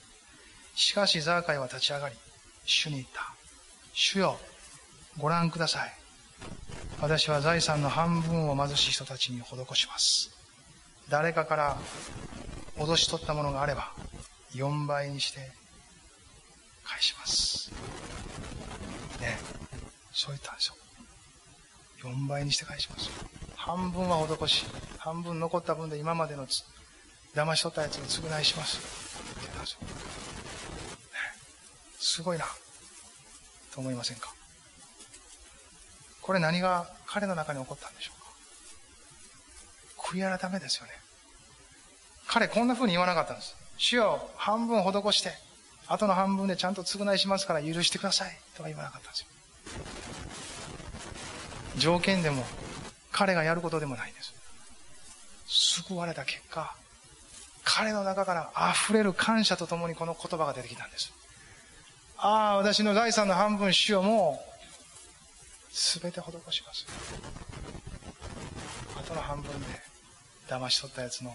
[0.74, 2.14] しかしザーカイは立ち上がり、
[2.66, 3.32] 主に言った。
[3.94, 4.38] 主よ、
[5.16, 5.92] ご覧ください。
[7.00, 10.36] 私は財産の半分を貧しい人たちに施します。
[11.08, 11.78] 誰かから
[12.76, 13.94] 脅し取ったものがあれば、
[14.52, 15.50] 4倍にして
[16.84, 17.70] 返します。
[19.22, 19.38] ね。
[20.12, 20.74] そう言ったんですよ。
[22.02, 23.08] 4倍にして返します。
[23.56, 24.66] 半分は施し、
[24.98, 26.46] 半分残った分で今までの
[27.34, 28.78] 騙し取ったやつに償いします。
[28.78, 28.80] っ
[29.34, 29.78] て言ったんですよ。
[31.98, 32.44] すごいな。
[33.72, 34.32] と思いませんか？
[36.22, 38.20] これ何が彼の中に起こったんでしょう
[40.00, 40.16] か？
[40.16, 40.92] 悔い改めですよね。
[42.28, 43.56] 彼こんな風に言わなかったんです。
[43.76, 45.32] 主よ、半分施して、
[45.88, 48.38] 後の半分でちゃんと償いしますから許してください。
[48.56, 49.26] とは言わなかったんですよ。
[51.78, 52.44] 条件でも、
[53.10, 54.32] 彼がやることでもないんです。
[55.82, 56.76] 救われた結果、
[57.64, 61.12] 彼の中から溢れる感謝とともにこの言葉が出てきたんです。
[62.18, 64.40] ああ、私の財産の半分主よも
[65.72, 66.86] う、すべて施します。
[68.96, 69.66] あとの半分で
[70.48, 71.30] 騙し取ったやつの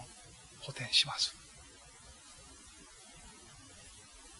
[0.60, 1.34] 補填します。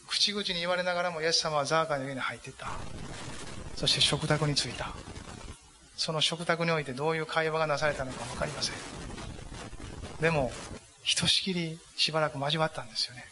[0.08, 2.68] 口々に言われながらもイエス様はザーカーの家に入っていった。
[3.76, 4.92] そして食卓に着いた。
[5.96, 8.74] その食卓においてどういう会話がなされたのか分かりません。
[10.20, 10.50] でも、
[11.10, 13.24] ひとしきりしばらく交わったんですよね。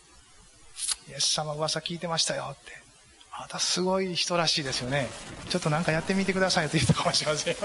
[1.10, 2.72] イエス様噂聞いてましたよって。
[3.38, 5.06] またすごい人らしいですよね。
[5.48, 7.60] ちょっとなんかやってみてくださいと言ったかもしれませんよ。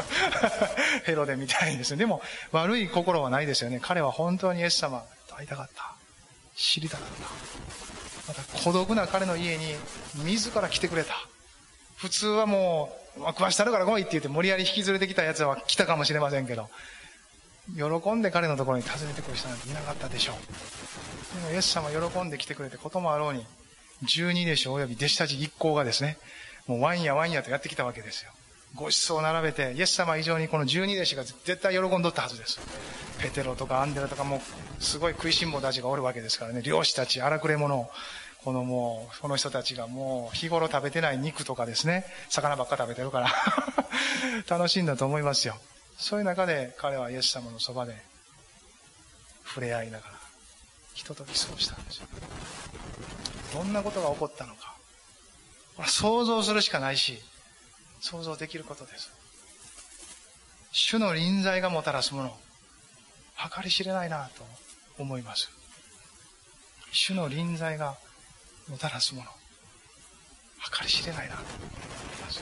[1.05, 1.97] ヘロデみたいにですね。
[1.97, 2.21] でも、
[2.51, 3.79] 悪い心はないですよね。
[3.81, 5.95] 彼は本当にイエス様と会いたかった。
[6.55, 7.07] 知りたかっ
[8.27, 8.33] た。
[8.33, 9.75] また孤独な彼の家に
[10.17, 11.15] 自ら来てくれた。
[11.97, 16.69] 普通はもう、まあ、食わしたるから来いって言って無理やり引き連れてきた奴は来たかもしれませんけど、
[17.75, 20.35] 喜んで彼のところに訪ねてくる人なんていなかったでしょう。
[21.35, 23.45] でもイエス様喜んで来てくれてこともあろうに、
[24.03, 26.17] 十二弟子及び弟子たち一行がですね、
[26.67, 28.31] もうワインやワインやとやってきたわけですよ。
[28.75, 32.59] ご馳走を並べて、イエス様以上にこの十二弟子が絶対喜んどったはずです。
[33.19, 34.41] ペテロとかアンデラとかも
[34.79, 37.89] すごい食いしん坊たちがおるわけですからね、漁師たち、荒くれ者、
[38.43, 43.29] このもう、この人たちがもう日頃食べてない肉とかですね、魚ばっか食べてるから
[44.49, 45.55] 楽しいんだと思いますよ。
[46.03, 47.95] そういう中で彼はイエス様のそばで
[49.45, 50.13] 触れ合いながら、
[50.93, 52.07] ひととき過ごしたんですよ。
[53.53, 54.75] どんなことが起こったのか。
[55.87, 57.19] 想像するしかないし、
[58.01, 59.13] 想像できることです。
[60.73, 62.37] 主の臨在がもたらすもの、
[63.55, 64.45] 計り知れないなと
[64.99, 65.49] 思います。
[66.91, 67.95] 主の臨在が
[68.67, 69.29] もたらすもの、
[70.77, 71.57] 計り知れないなと思い
[72.21, 72.41] ます。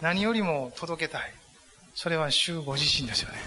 [0.00, 1.41] 何よりも届けたい。
[1.94, 3.38] それは主ご自身ですよね。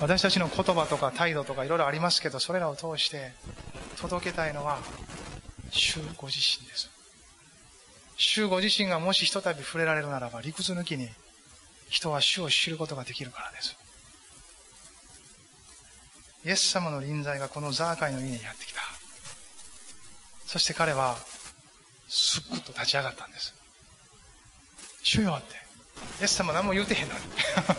[0.00, 3.32] 私たちの言葉とか態度とかいろいろありますけど、それらを通して
[4.00, 4.78] 届けたいのは
[5.70, 6.90] 主ご自身です。
[8.16, 11.08] 主ご自身がもしひとたび触れられるならば、理屈抜きに
[11.88, 13.76] 人は主を知ることができるからです。
[16.44, 18.80] イエス様の臨在がこのザーカイの家にやってきた。
[20.46, 21.16] そして彼は、
[22.08, 23.54] すっくと立ち上がったんです。
[25.02, 25.69] 主よって。
[26.20, 27.20] イエス様何も言うてへんのに。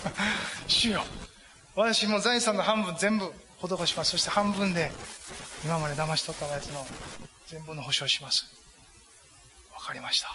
[0.67, 1.03] 主よ。
[1.75, 4.12] 私も財産の半分全部施します。
[4.12, 4.91] そして半分で、
[5.63, 6.86] 今まで騙し取ったやつの
[7.47, 8.45] 全部の保証します。
[9.73, 10.29] わかりました。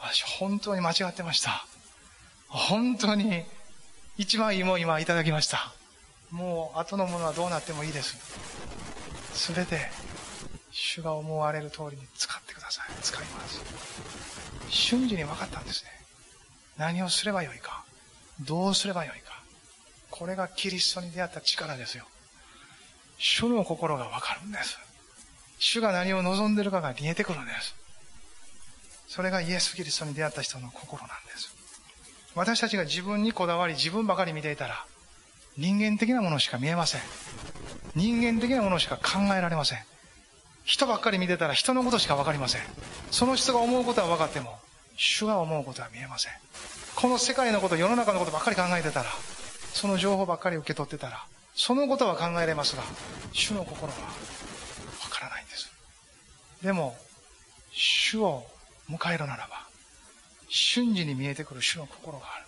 [0.00, 1.66] 私、本当に間違ってました。
[2.48, 3.44] 本当に、
[4.16, 5.72] 一番いいもん今いただきました。
[6.30, 8.16] もう、後のものはどうなってもいいです。
[9.34, 9.90] すべて、
[10.70, 12.86] 主が思われる通りに使ってください。
[13.02, 13.62] 使います。
[14.68, 15.97] 瞬時に分かったんですね。
[16.78, 17.84] 何をすればよいか。
[18.40, 19.42] どうすればよいか。
[20.10, 22.04] これがキリストに出会った力ですよ。
[23.18, 24.78] 主の心が分かるんです。
[25.58, 27.74] 主が何を望んでいるかが見えてくるんです。
[29.08, 31.54] それがイエス・キリストに出会った人の心なんです。
[32.34, 34.84] 私たちが自分にこだわり自分ばかり見ていたら
[35.56, 37.00] 人間的なものしか見えません。
[37.96, 39.78] 人間的なものしか考えられません。
[40.64, 42.60] 人ばっかり見てたら人のことしかわかりません。
[43.10, 44.60] その人が思うことは分かっても、
[44.98, 46.32] 主が思うことは見えません。
[46.96, 49.10] この世界のこと、世の中のことばっかり考えてたら、
[49.72, 52.82] その情報ばっかり受け取ってたら、そのことは考えれますが、
[53.32, 55.70] 主の心はわからないんです。
[56.62, 56.96] でも、
[57.70, 58.44] 主を
[58.90, 59.68] 迎えるならば、
[60.48, 62.46] 瞬時に見えてくる主の心がある。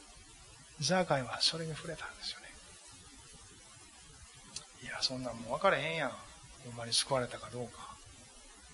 [0.81, 2.47] ザーカイはそれに触れたんですよね。
[4.83, 6.11] いや、そんなんもう分かれへんやん。
[6.11, 7.91] ほんまに救われたかどうか。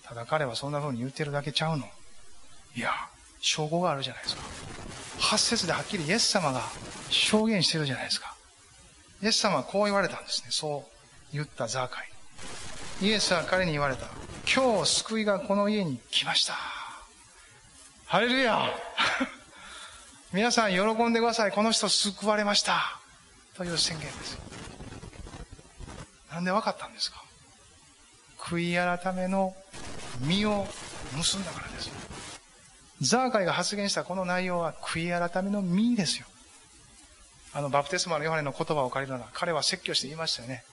[0.03, 1.85] ただ彼はそんな風に言ってるだけちゃうの。
[2.75, 2.91] いや、
[3.47, 4.41] 証拠があるじゃないですか。
[5.19, 6.63] 8節ではっきりイエス様が
[7.09, 8.35] 証言してるじゃないですか。
[9.23, 10.49] イエス様はこう言われたんですね。
[10.49, 10.83] そ
[11.31, 12.09] う言ったザーカイ。
[13.07, 14.07] イエスは彼に言われた。
[14.53, 16.55] 今日救いがこの家に来ました。
[18.05, 18.69] ハレルヤ
[20.33, 21.53] 皆さん喜んでください。
[21.53, 22.99] この人救われました。
[23.55, 24.37] という宣言です。
[26.29, 27.23] なんで分かったんですか
[28.37, 29.55] 悔い改めの
[30.19, 30.67] 実を
[31.15, 32.06] 結んだからです。
[33.01, 36.25] ザーカイが発言したこの内容は悔い改めの実ですよ。
[37.53, 40.63] あの、バプテスマのヨハネの言葉を借りるなら、彼は説教して言いましたよね。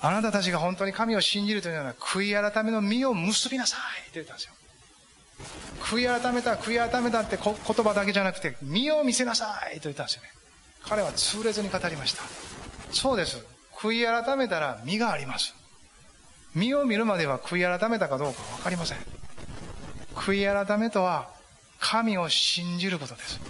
[0.00, 4.52] あなたたちが本当に神を信じるというのは、悔い改めの実を結びなさいって言ったんですよ。
[5.80, 10.28] 悔い改めた、悔い改めたって言葉だけじゃなくて、実を見せなさいと言ったんですよね。
[10.84, 12.22] 彼は痛烈に語りました。
[12.92, 13.44] そうです。
[13.74, 15.54] 悔い改めたら実があります。
[16.54, 18.98] 実を見るまでは悔い改めたかどうかわかりません。
[20.14, 21.35] 悔い改めとは、
[21.80, 23.40] 神を信じることです。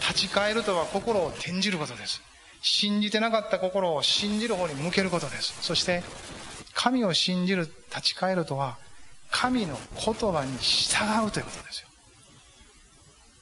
[0.00, 2.22] 立ち返るとは心を転じることです。
[2.62, 5.56] 信じてなかった心を信じる方に向けることです。
[5.62, 6.02] そして、
[6.74, 8.78] 神を信じる、立ち返るとは、
[9.30, 11.88] 神の言葉に従うということですよ。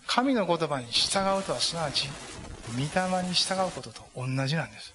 [0.07, 2.09] 神の言葉に従うとはすなわち、
[2.73, 4.95] 御霊に従うことと同じなんです。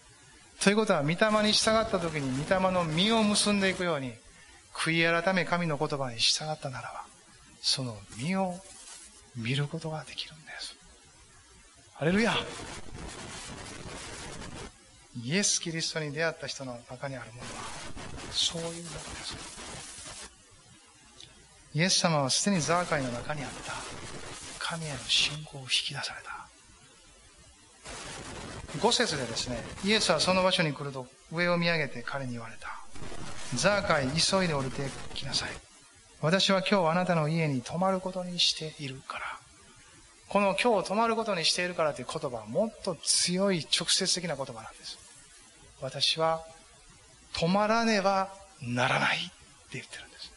[0.62, 4.14] ということは、御霊に従った時に御霊の実を結んでいくように、
[4.74, 7.06] 悔い改め神の言葉に従ったならば、
[7.62, 8.56] その実を
[9.36, 10.76] 見ることができるんです。
[11.94, 12.34] ハレルヤ
[15.22, 17.48] イエス・キリストに出会った人の中にあるものは、
[18.32, 19.36] そういうものです。
[21.74, 23.74] イエス様はすでにザーカイの中にあった
[24.60, 26.48] 神への信仰を引き出された。
[28.80, 32.80] 5節でですね、イエスはその場所に来ると上を見上げて彼に言われた。
[33.56, 35.69] ザーカイ、急いで降りてきなさい。
[36.22, 39.26] 私は今日あなたの家に泊まることにしているから。
[40.28, 45.00] この今日泊まることにしているからという言葉はもっと強い直接的な言葉なんです。
[45.82, 46.44] 私は
[47.34, 48.30] 泊まらねば
[48.62, 49.30] ならないって
[49.74, 50.32] 言ってるんです。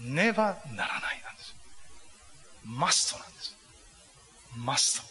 [0.00, 1.54] ねばならないなんです。
[2.64, 3.56] マストなんです。
[4.56, 5.02] マス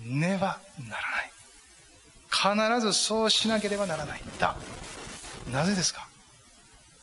[0.00, 0.04] ト。
[0.04, 2.80] ねばならない。
[2.80, 4.56] 必ずそうしなければならないんだ。
[5.50, 6.06] なぜですか？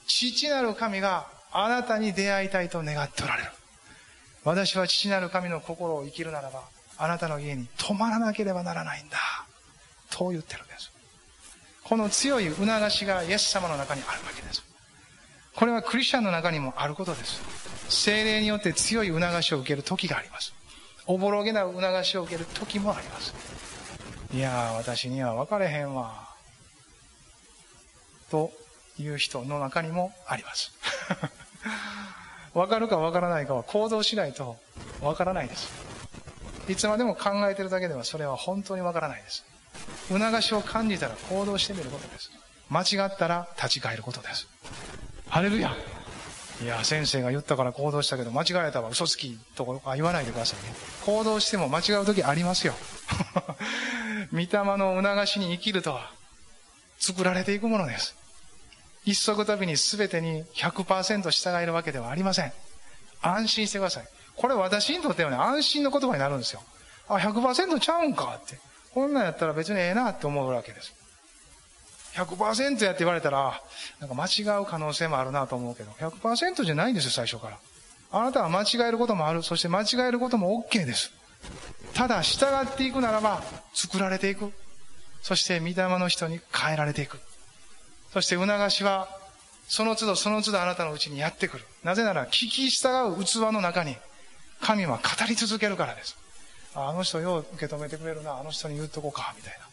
[0.08, 3.49] 父なる神があなたに出会いたいと願っておられる。
[4.43, 6.63] 私は父なる神の心を生きるならば、
[6.97, 9.17] あなたの家に泊まらなければならないんだ。
[10.09, 10.91] と言ってるんです。
[11.85, 14.63] この強い促しがイエス様の中にあるわけです。
[15.55, 17.41] これはクリスチャンの中にもあることです。
[17.87, 20.53] 精霊によって強い促しを受ける時があります。
[21.07, 23.33] おぼろげな促しを受ける時もあります。
[24.33, 26.27] いやー、私には分かれへんわ。
[28.29, 28.51] と
[28.99, 30.73] いう人の中にもあります。
[32.54, 34.56] 分かるか分からないかは行動しないと
[35.01, 35.71] 分からないです。
[36.67, 39.45] いつまでも考えてるだけではそれは本当に分からないです。
[40.08, 42.32] 促しを感じたら行動してみることです。
[42.69, 44.47] 間違ったら立ち返ることです。
[45.28, 45.73] ハレルヤ
[46.63, 50.73] いや、先生が言ったから行動したけど、間違えたわ、嘘つきとか言わないでくださいね。
[51.06, 52.73] 行動しても間違う時ありますよ。
[54.32, 54.47] 御霊
[54.78, 56.12] の促しに生きるとは、
[56.97, 58.15] 作られていくものです。
[59.05, 62.51] 一足飛びに全てに100%従えるわけではありません。
[63.21, 64.07] 安心してください。
[64.35, 66.61] これ私にとってはね、安心の言葉になるんですよ。
[67.07, 68.59] あ、100%ちゃうんかって。
[68.93, 70.93] こんなんやったら別にええなって思うわけです。
[72.15, 73.61] 100%やって言われたら、
[73.99, 77.57] なんか間違う可能性もあるなと思うけど、100%じゃないんですよ、最初から。
[78.11, 79.43] あなたは間違えることもある。
[79.43, 81.11] そして間違えることも OK です。
[81.93, 84.53] ただ、従っていくならば、作られていく。
[85.21, 87.19] そして、御霊の人に変えられていく。
[88.15, 89.10] そして、促しは、
[89.67, 91.65] その都度その都度あなたのうちにやってくる。
[91.84, 93.97] なぜなら、聞き従う器の中に、
[94.62, 96.15] 神は語り続けるからです。
[96.75, 99.65] あの人よう受け止めてくれるな、あの人に言っとこうか、みたいな。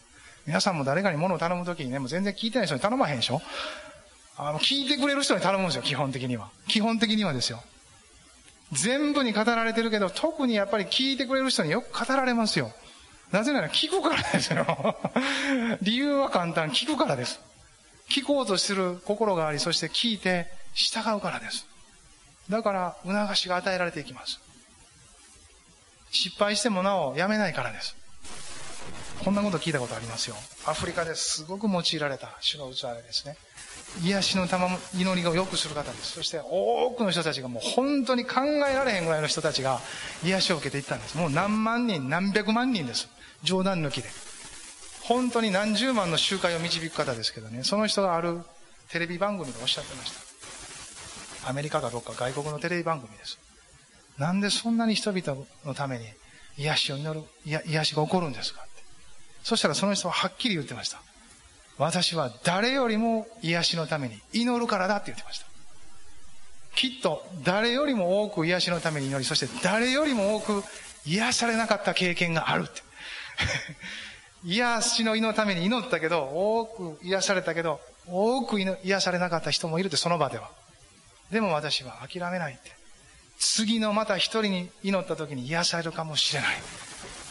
[0.45, 3.41] 皆さんも誰かに物を頼むときにね、もう全然聞いてない人に頼まへんでしょ
[4.35, 6.49] あの、聞いてくれる人に頼むんですよ、基本的には。
[6.67, 7.63] 基本的にはですよ。
[8.73, 12.73] 全部に語られてるけど、特にやっぱり聞いてくれる人によく語られますよ。
[13.31, 14.97] なぜなら聞くからですよ。
[15.81, 17.39] 理由は簡単、聞くからです。
[18.13, 21.65] 聞こうとする心があり、そして聞いて従うからです。
[22.47, 24.39] だから、促しが与えられていきます。
[26.11, 27.95] 失敗してもなおやめないからです。
[29.23, 30.35] こんなこと聞いたことありますよ。
[30.67, 33.35] アフリカですごく用いられた主の器ですね。
[34.03, 36.11] 癒しの玉祈りをよくする方です。
[36.11, 39.79] そして多くの人たちがもう本当に考えられへんぐらいの人たちが
[40.23, 41.17] 癒しを受けていったんです。
[41.17, 43.07] もう何万人、何百万人です。
[43.43, 44.09] 冗談抜きで。
[45.03, 48.41] 本当に何十万の集会を導く方ですけどね、その人がある
[48.89, 50.11] テレビ番組でおっしゃってまし
[51.41, 51.49] た。
[51.49, 53.37] アメリカかどっか外国のテレビ番組です。
[54.17, 56.05] なんでそんなに人々のために
[56.57, 58.69] 癒しを祈る、癒しが起こるんですかって
[59.43, 61.01] そしたらその人ははっきり言ってました。
[61.77, 65.47] 私は誰よりも癒しのために祈るからだって言ってました。
[66.75, 70.63] きっと誰よりも多く癒しのために祈り、そして誰よりも多く
[71.05, 72.81] 癒されなかった経験があるって。
[74.45, 80.51] 癒しの祈のために祈ったけど、多く癒されたけど、多く癒されなかった人もいるって、その場では。
[81.31, 82.71] でも私は諦めないって。
[83.39, 86.49] 次のまた一人に祈った時に癒されるかもしれない。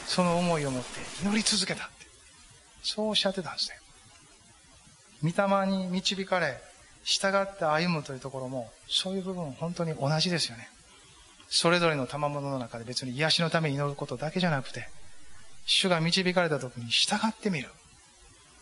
[0.06, 2.06] その思いを持って祈り続けたって。
[2.82, 3.70] そうおっしゃってたんです
[5.22, 5.32] ね。
[5.32, 6.60] 御霊に導かれ、
[7.04, 10.68] 従って歩むというところも、そういう部分本当に同じですよね。
[11.48, 14.88] それぞれの賜物の中で別に癒しのために祈ることだけじゃなくて、
[15.66, 17.68] 主が導かれた時に従ってみる。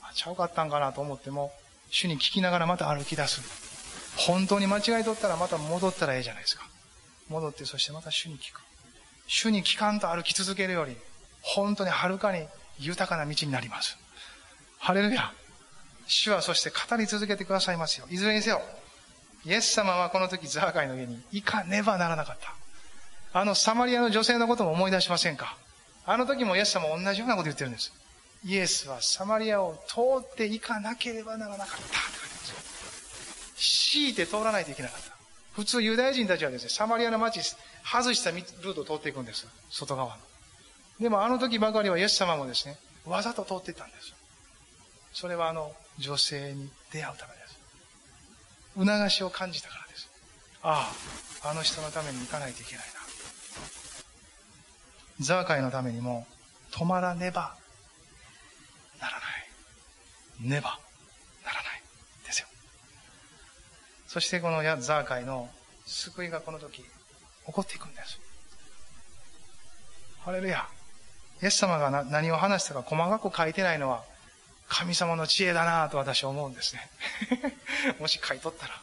[0.03, 1.53] あ、ちゃうかったんかなと思っても、
[1.91, 3.41] 主に聞きながらまた歩き出す。
[4.17, 6.67] 本当に間違いとったらまた戻ったらええじゃないですか。
[7.29, 8.61] 戻ってそしてまた主に聞く。
[9.27, 10.97] 主に聞かんと歩き続けるより、
[11.43, 12.47] 本当にはるかに
[12.79, 13.97] 豊かな道になります。
[14.79, 15.33] ハレルヤ。
[16.07, 18.07] 主はそして語り続けてくださいますよ。
[18.11, 18.61] いずれにせよ。
[19.47, 23.39] イエス様はこの時ザーカイの家に行かねばならなかった。
[23.39, 25.57] あのサマリアの女性のことも思い出しませんか？
[26.07, 27.93] あの時もイエス様も同じようなこと言ってるんです。
[28.45, 32.61] イエスはサマリアを通っていかなければならなかったって書いてま
[33.57, 35.11] す強いて通らないといけなかった。
[35.53, 37.41] 普通ユダヤ人たちはですね、サマリアの町、
[37.85, 39.47] 外したルートを通っていくんです。
[39.69, 40.17] 外側の。
[41.01, 44.15] でもあの時ばかりはイエス様もですね、わざと通っていったんです。
[45.13, 47.51] それはあの女性に出会うためです。
[48.79, 50.09] 促しを感じたからです。
[50.63, 50.93] あ
[51.43, 53.00] あ、あの人のために行かないといけないな。
[55.21, 56.27] ザーカイのためにも
[56.73, 57.55] 止まらねば
[59.01, 59.19] ならな
[60.47, 60.49] い。
[60.49, 60.79] ねば
[61.45, 61.83] ならない。
[62.25, 62.49] ですよ。
[64.07, 65.49] そしてこのザーカイの
[65.87, 66.87] 救いがこの時起
[67.53, 68.21] こっていくんです。
[70.21, 70.67] ハレルヤ。
[71.43, 74.05] イエス様が何を話したか細かく書いてないのは
[74.71, 76.91] 神様の知恵だなと私は思うんですね。
[77.99, 78.81] もし書いとったら、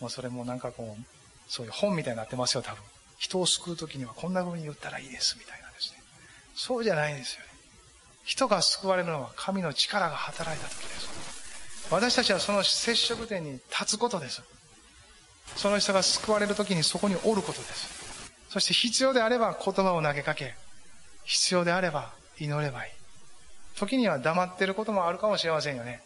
[0.00, 1.04] もうそれもなんかこう、
[1.46, 2.82] そういう本みたいになってますよ、多分。
[3.18, 5.59] 人を救う時にはこんな風に言ったらいいです、みたいな。
[6.54, 7.46] そうじゃないんですよね。
[8.24, 11.88] 人が救われるのは神の力が働いた時です。
[11.90, 14.42] 私たちはその接触点に立つことです。
[15.56, 18.30] その人が救われる時にそこにおることです。
[18.48, 20.54] そして必要であれば言葉を投げかけ、
[21.24, 22.92] 必要であれば祈ればいい。
[23.78, 26.02] 時には黙ってることもあるかもしれませんよね。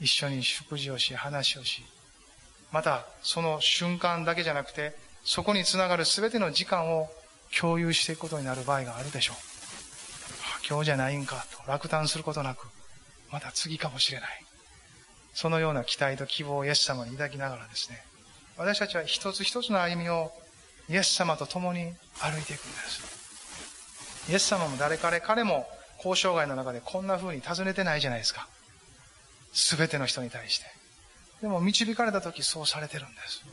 [0.00, 1.82] 一緒に食事をし、話をし、
[2.70, 7.10] またその瞬間だけじゃなくて、そこにつながる全ての時間を
[7.56, 9.36] 共有していくことになる場合があるでしょう。
[10.68, 12.66] 今日じゃないんかと落胆することなく、
[13.30, 14.28] また次かもしれない。
[15.34, 18.02] そのような期待と希望をイエス様に抱きながらですね、
[18.56, 20.32] 私たちは一つ一つの歩みを
[20.88, 24.28] イエス様と共に歩いていくんです。
[24.30, 25.66] イエス様も誰彼彼も
[25.98, 28.48] 交渉外の中でこんな風に尋ねてないじゃないですか。
[29.52, 30.66] すべての人に対して。
[31.40, 33.44] でも導かれた時そうされてるんです。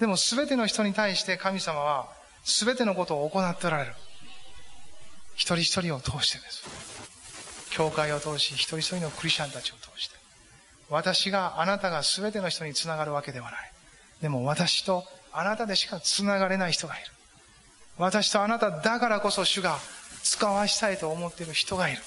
[0.00, 2.08] でもすべての人に対して神様は
[2.44, 3.94] すべてのことを行っておられる。
[5.34, 6.62] 一人一人を通してです。
[7.70, 10.16] 教会を通し、一人一人のクリスチャンたちを通して。
[10.90, 13.72] 私があなたがすべての人につながるわけではない。
[14.20, 17.06] でも私とあなたでしかつながれない人がいる。
[17.98, 19.78] 私とあなただからこそ主が
[20.22, 22.02] 使わしたいと思っている人がいる。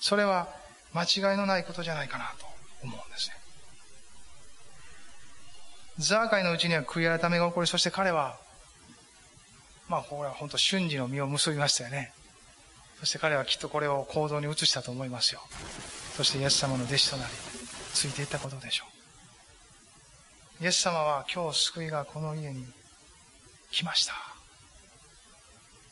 [0.00, 0.48] それは
[0.92, 2.46] 間違いのないことじゃないかなと
[2.82, 3.36] 思うんですね。
[5.98, 8.38] ザーカイのうちには悔い改めが起こり、そして彼は、
[9.92, 12.14] まあ、これは本当瞬時の実を結びましたよね。
[12.98, 15.42] そして彼はきっとこれを行動に移したと思いますよ。
[16.16, 17.30] そしてイエス様の弟子となり、
[17.92, 18.86] ついていったことでしょ
[20.60, 20.64] う。
[20.64, 22.64] イエス様は今日救いがこの家に
[23.70, 24.14] 来ました。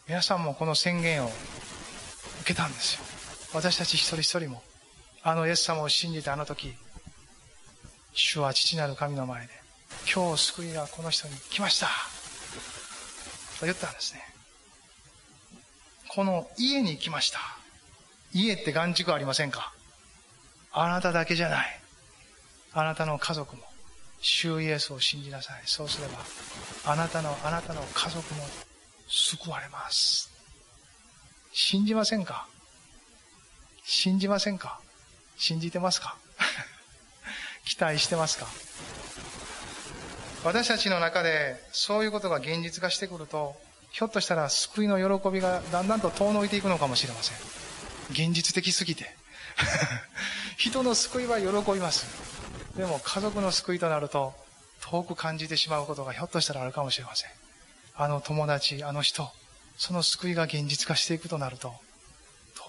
[0.09, 1.31] 皆さんもこの宣言を
[2.41, 3.03] 受けたんですよ。
[3.53, 4.63] 私たち一人一人も、
[5.23, 6.73] あのイエス様を信じたあの時、
[8.15, 9.53] 主は父なる神の前で、
[10.11, 12.10] 今日救いがこの人に来ました。
[13.61, 14.23] と言ったんですね。
[16.09, 17.39] この家に来ました。
[18.33, 19.73] 家って眼軸ありませんか？
[20.73, 21.81] あなただけじゃない。
[22.73, 23.63] あなたの家族も、
[24.21, 25.63] 主イエスを信じなさい。
[25.67, 26.19] そうすれば、
[26.93, 28.45] あなたの、あなたの家族も
[29.09, 30.31] 救われます。
[31.53, 32.47] 信じませんか？
[33.85, 34.81] 信じませんか？
[35.37, 36.17] 信じてますか？
[37.67, 38.47] 期待してますか？
[40.45, 43.55] 私たちの中でそういうことが現実化してくると、
[43.91, 47.37] ひょっとしたら救いの喜びがだんだんと遠のいていくのかもしれません。
[48.11, 49.15] 現実的すぎて。
[50.57, 52.07] 人の救いは喜びます。
[52.77, 54.35] でも家族の救いとなると
[54.81, 57.31] 遠く感じてしまうことがひょっとしたらあるかもしれません。
[57.95, 59.31] あの友達、あの人、
[59.77, 61.75] その救いが現実化していくとなると、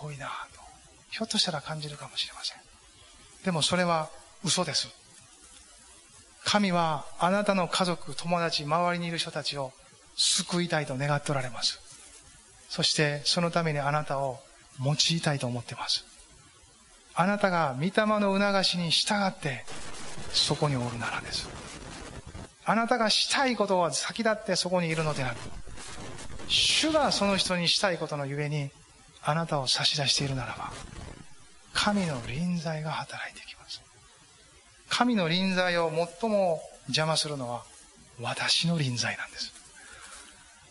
[0.02, 0.62] 遠いなと
[1.12, 2.58] ひょっとしたら感じるかもしれません。
[3.46, 4.10] でもそれは
[4.44, 5.01] 嘘です。
[6.52, 9.72] 神はあなたの家族、友達、周りにいる人たちを
[10.18, 11.80] 救いたいと願っておられます。
[12.68, 14.38] そしてそのためにあなたを
[14.84, 16.04] 用いたいと思っています。
[17.16, 19.64] あなたが御霊の促しに従って
[20.34, 21.48] そこにおるならです。
[22.66, 25.38] あなたがしたいことは先立ってそこにいるのでなく、
[26.50, 28.72] 主がその人にしたいことのゆえに
[29.24, 30.74] あなたを差し出しているならば、
[31.72, 33.51] 神の臨在が働いてきます。
[34.92, 35.90] 神の臨在を
[36.20, 37.64] 最も邪魔するのは
[38.20, 39.54] 私の臨在なんです。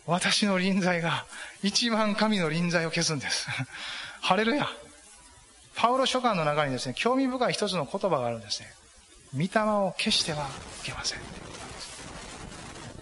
[0.07, 1.25] 私の臨在が
[1.63, 3.49] 一番神の臨在を消すんです。
[4.21, 4.69] ハレルヤ。
[5.75, 8.71] パウロ書簡の中にですね、興味深い一つの言葉があるんですね。
[9.33, 10.49] 御霊を消しては
[10.83, 11.21] いけません。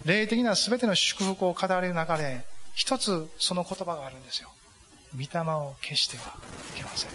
[0.05, 2.45] 霊的な全ての祝福を語れる中で、
[2.75, 4.51] 一つその言葉があるんですよ。
[5.14, 6.37] 御霊を消しては
[6.75, 7.11] いけません。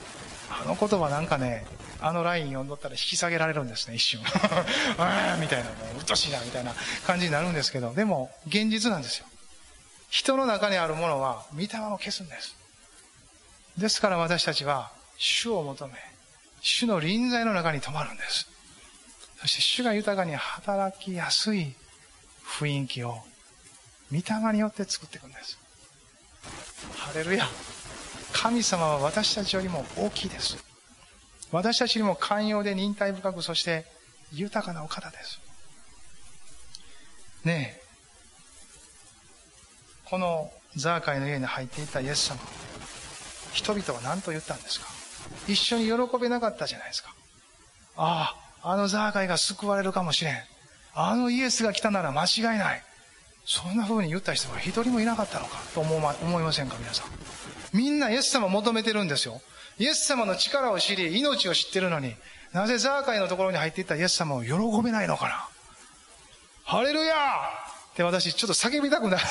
[0.61, 1.65] あの言葉なんかね、
[1.99, 4.21] あのライン読んどったら引き下げられるんですね、一瞬。
[4.97, 6.73] ああ、みたいな、もううっとしいな、みたいな
[7.07, 9.25] 感じになるんですけど、でも、現実なんですよ。
[10.09, 12.55] 人の中にあるものは、御霊を消すんです。
[13.77, 15.93] ですから私たちは、主を求め、
[16.61, 18.47] 主の臨在の中に泊まるんです。
[19.41, 21.73] そして主が豊かに働きやすい
[22.59, 23.17] 雰囲気を、
[24.11, 25.57] 御霊によって作っていくんです。
[26.97, 27.47] ハレルヤ。
[28.33, 30.57] 神様は私たちよりも大きいです。
[31.51, 33.85] 私たちにも寛容で忍耐深く、そして
[34.31, 35.39] 豊かなお方です。
[37.45, 37.83] ねえ。
[40.05, 42.39] このザーカイの家に入っていたイエス様。
[43.53, 44.87] 人々は何と言ったんですか？
[45.47, 47.13] 一緒に喜べなかったじゃないですか。
[47.95, 50.37] ああ、あのザーカイが救われるかもしれん。
[50.95, 52.81] あのイエスが来たなら間違いない。
[53.45, 55.99] そんな風に言った人が一人もいなかったのかと思
[56.39, 57.07] いませんか皆さん。
[57.73, 59.41] みんなイエス様を求めてるんですよ。
[59.79, 62.15] イエス様の力を知り、命を知ってるのに、
[62.53, 64.51] なぜザーカイのところに入っていったイエス様を喜
[64.83, 65.47] べないのかな
[66.63, 69.23] ハレルヤーって私ちょっと叫びたくなる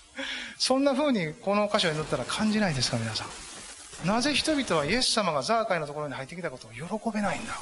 [0.58, 4.06] そんな風にこの箇所に載ったら感じないですか皆さん。
[4.06, 7.54] なぜ人々はイエス様がザーカイのところに入ってきたことを喜べないんだ？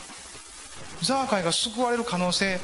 [1.03, 2.61] ザーカイが救われる可能性、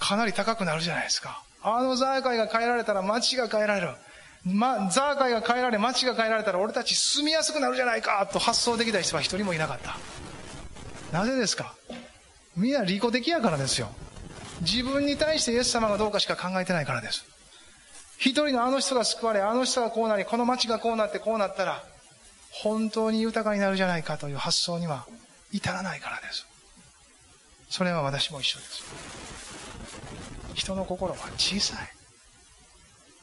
[0.00, 1.42] かなり高くなるじゃないですか。
[1.62, 3.90] あのザーカイが変えられたら街が変えられる。
[4.44, 9.96] ま、ザーカイが変えられ、街が変えられたら俺たち住みやすくなるじゃないかと発想できた人は一人もいなかった。
[11.16, 11.74] なぜですか？
[12.56, 13.88] みんな利己的やからですよ。
[14.60, 17.24] 自分に対してイエス様がどうかしか考えてないからです。
[18.18, 21.82] 一人のあの人が救われ、あの人がこうなり、この街がこうなってこうなったら、
[22.50, 25.06] 本当に豊かになるじゃないかという発想には
[25.52, 26.46] 至らないからです。
[27.70, 28.84] それは私も一緒です。
[30.54, 31.93] 人の心は小さい。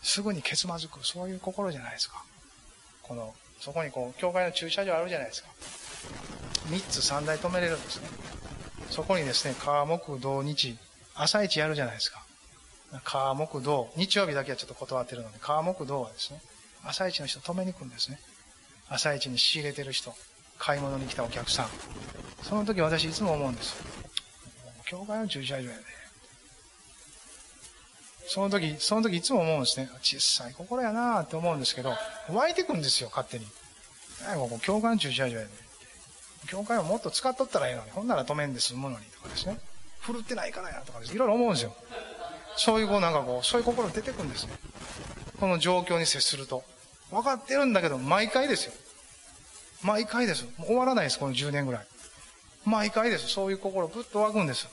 [0.01, 2.23] すぐにけつまずく、そういう心じゃないですか。
[3.03, 5.49] この、そこにこう、教会の駐車場あるじゃないですか。
[6.69, 8.09] 3つ3台止めれるんですね。
[8.89, 10.77] そこにですね、川木土日、
[11.15, 12.23] 朝一やるじゃないですか。
[13.03, 16.41] 川木土、日曜日だけはちょっと断ってるので、川木土はですね、
[16.83, 18.19] 朝一の人止めに行くんですね。
[18.89, 20.13] 朝一に仕入れてる人、
[20.57, 21.69] 買い物に来たお客さん。
[22.43, 23.75] その時私いつも思うんです。
[24.85, 26.00] 教会の駐車場やで。
[28.27, 29.89] その時、その時いつも思うんですね。
[30.01, 31.93] 小さい心やなって思うんですけど、
[32.29, 33.45] 湧いてくんですよ、勝手に。
[34.35, 35.49] ここ、教会の駐車場やで。
[36.47, 39.59] 教会をもっと使っとったらいいのに、ほんなら止めんで済むのにとかですね。
[39.99, 41.15] 振るってないからやとかです。
[41.15, 41.75] いろいろ思うんですよ。
[42.57, 44.53] そういうこうなんかこう、そういう心出てくるんですね。
[45.39, 46.63] この状況に接すると。
[47.11, 48.73] 分かってるんだけど、毎回ですよ。
[49.83, 50.43] 毎回です。
[50.43, 51.87] もう終わらないです、この10年ぐらい。
[52.65, 53.27] 毎回です。
[53.27, 54.67] そういう心、ぐっと湧くんです。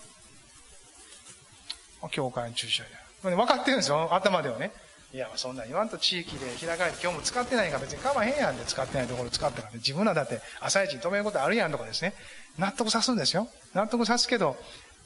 [2.11, 3.07] 教会の駐車場。
[3.22, 4.72] 分かってるんですよ、頭ではね。
[5.12, 12.12] いや、そんな言わんと地域で開かれて今日も使ってないから別に構わへんやんで使ってないところ使ったから、ね、自分らだって朝一に止めることあるやんとかですね。
[12.58, 13.48] 納得さすんですよ。
[13.72, 14.56] 納得さすけど、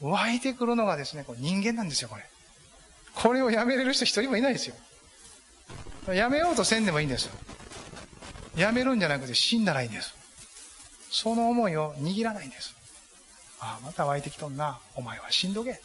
[0.01, 2.23] 湧いてくるのがですね、これ人間なんですよ、これ。
[3.15, 4.75] これをやめれる人一人もいないですよ。
[6.13, 7.33] やめようとせんでもいいんですよ。
[8.57, 10.13] やめるんじゃなくて死んだらいいんです。
[11.09, 12.75] その思いを握らないんです。
[13.61, 14.79] ああ、また湧いてきとんな。
[14.95, 15.81] お前は死んどけって。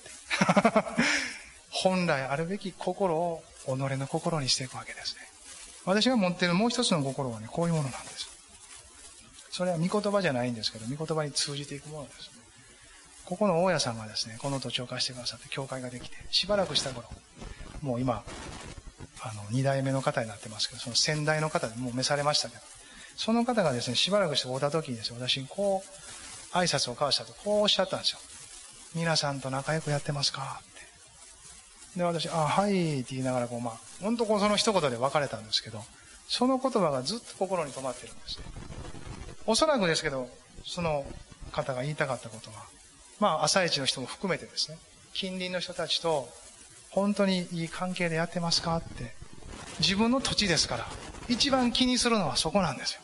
[1.71, 5.21] 本来あるべき心を己の心にしていくわけですね。
[5.85, 8.29] 私が持っているもう一つの心はね、こういうものなんです。
[9.51, 12.31] それは御言葉じゃないんですけど、御言葉に通じていくものです。
[13.25, 17.09] ここの大家さんがですね、この土地を貸してくださって教会ができて、しばらくした頃、
[17.83, 18.25] もう今、
[19.21, 22.63] あの、二代目の方になってますけど、その先代の方でもう召されましたけど、
[23.17, 28.19] その方がですね、しばらくして会った時にですね、私にこう、挨拶を交わしたと、こうおっしゃったんですよ。
[28.95, 30.88] 皆さんと仲良くやってますかって
[31.97, 35.83] で、私、あ、はいって言いながら、こう、まあ、本当こうその一言で別れたんですけど、
[36.29, 38.45] その言葉がずっと心に留まってるんですね。
[39.47, 40.29] おそらくですけど、
[40.65, 41.05] その
[41.53, 42.57] 方が言いたかったことは、
[43.19, 44.79] まあ、朝一の人も含めてですね、
[45.15, 46.29] 近隣の人たちと、
[46.91, 49.15] 本当にいい関係でやってますかって、
[49.81, 50.87] 自分の土地ですから、
[51.29, 53.01] 一番気にするのはそこなんですよ。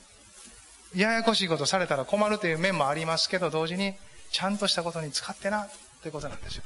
[0.95, 3.95] ややこしいことされたら困るという面もありますけど、同時に、
[4.30, 5.68] ちゃんとしたことに使ってな、
[6.03, 6.62] ということなんですよ。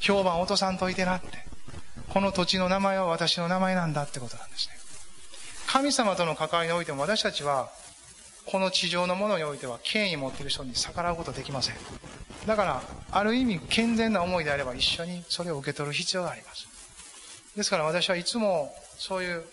[0.00, 1.28] 評判落とさんといてなって。
[2.08, 4.74] この土地の名前は私の名前なんだってことなんですね。
[5.66, 7.70] 神様との関わりにおいても私たちは、
[8.44, 11.76] この地上のものにおいては権威持っている人に逆らうことできません。
[12.46, 16.68] だから、ある意味健全な思いであれば一緒にそれを受け取る必要があります。
[17.56, 19.44] ですから私はいつもそういう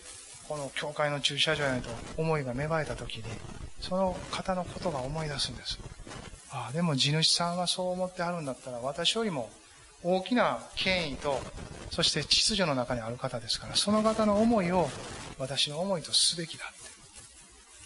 [0.48, 3.24] この教会の駐車場へと思いが芽生えた時に、
[3.80, 5.78] その方のことが思い出すんです。
[6.50, 9.48] ああ、でも地主さんはそう思ってはるんだったら私よりも
[10.02, 11.40] 大きな権威と、
[11.90, 14.88] そして秩序の中にある方ですから、その方の思いを
[15.38, 16.90] 私の思いとすべきだって。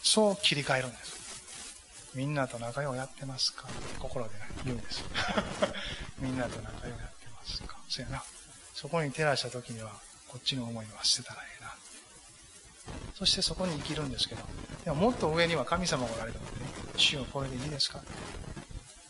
[0.03, 2.13] そう切り替えるんです。
[2.15, 3.67] みんなと仲良くやってますか？
[3.69, 4.31] って心で
[4.65, 5.03] 言うんです。
[6.21, 7.77] みんなと仲良くやってますか？
[7.89, 8.23] そやな。
[8.75, 9.91] そこに照らした時には、
[10.29, 11.75] こっちの思いは捨てたらええな。
[13.15, 14.43] そしてそこに生きるんですけど、
[14.85, 17.99] でももっと上には神様がおられるのでね、主よこれでいいですか？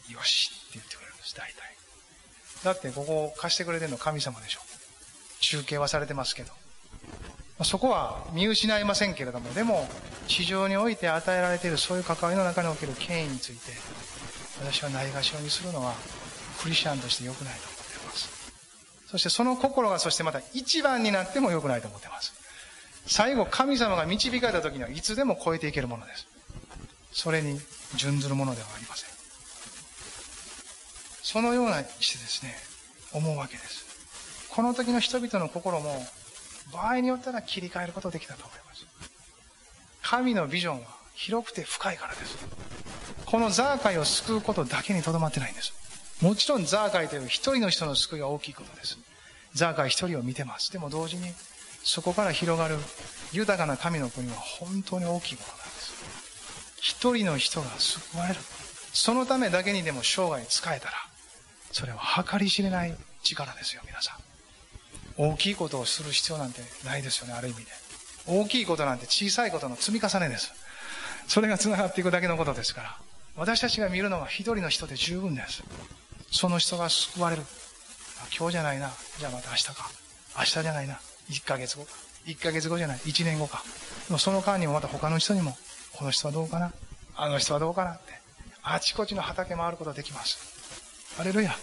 [0.08, 1.73] よしって言ってくれるんです、大体。
[2.64, 4.60] だってここを貸してくれてるの神様でしょ。
[5.40, 6.52] 中継はされてますけど。
[7.62, 9.88] そこは見失いませんけれども、でも、
[10.26, 13.72] 地上において与えられているそういう関わりの中における権威について、
[14.60, 15.94] 私はないがしろにするのは、
[16.60, 18.52] クリスチャンとして良くないと思っています。
[19.10, 22.32] そしてその心がそしてまた一番になっても良くないと思っています。
[23.06, 26.26] 最後、神様が導かれた時にはいつでも超えていけるものです。
[27.12, 27.60] それに
[27.94, 29.13] 準ずるものではありません。
[31.24, 32.54] そのようなしてですね、
[33.14, 34.46] 思うわけです。
[34.50, 36.06] この時の人々の心も、
[36.70, 38.86] 場合によったら切り替えることできたと思います。
[40.02, 42.36] 神のビジョンは広くて深いからです。
[43.24, 45.72] このザーカイを救うことだけにとどまってないんです。
[46.20, 48.98] もちろんザーカイという一人の人の救いは大きいことです。
[49.54, 50.72] ザーカイ一人を見てます。
[50.72, 51.32] でも同時に、
[51.82, 52.76] そこから広がる
[53.32, 55.94] 豊かな神の国は本当に大きいことなんです。
[56.82, 58.40] 一人の人が救われる。
[58.92, 60.92] そのためだけにでも生涯使えたら、
[61.74, 64.18] それは計り知れない力ですよ、皆さん。
[65.16, 67.72] 大きいことをする必要なんてないですよね、ある意味で。
[68.28, 70.52] 大きいことなんて小さいことの積み重ねです。
[71.26, 72.96] それが繋がっていくだけのことですから。
[73.34, 75.64] 私たちが見るのは一人の人で十分です。
[76.30, 77.42] その人が救われる。
[78.38, 78.92] 今日じゃないな。
[79.18, 79.74] じゃあまた明日か。
[80.38, 81.00] 明日じゃないな。
[81.28, 81.90] 1ヶ月後か。
[82.26, 82.98] 1ヶ月後じゃない。
[82.98, 83.64] 1年後か。
[84.06, 85.56] でもその間にもまた他の人にも、
[85.96, 86.72] この人はどうかな。
[87.16, 88.12] あの人はどうかなって。
[88.62, 90.53] あちこちの畑回ることができます。
[91.16, 91.54] ハレルヤ。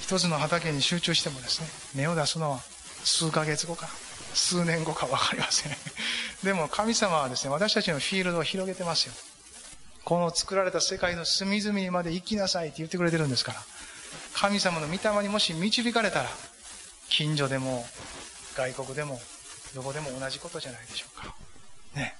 [0.00, 1.66] 一つの畑に集中してもですね、
[2.02, 2.60] 芽を出すのは
[3.04, 3.88] 数ヶ月後か、
[4.34, 5.72] 数年後か分かりません。
[6.44, 9.14] でも神様はですね、私たちのフィールドを広げてますよ。
[10.04, 13.62] この作られた世界の隅々にまで行きなさいって言ってくれてるんですから。
[14.34, 16.30] 神様の御霊にもし導かれたら、
[17.08, 17.86] 近所でも、
[18.56, 19.20] 外国でも、
[19.74, 21.34] どこでも同じことじゃないでしょうか。
[21.94, 22.16] ね。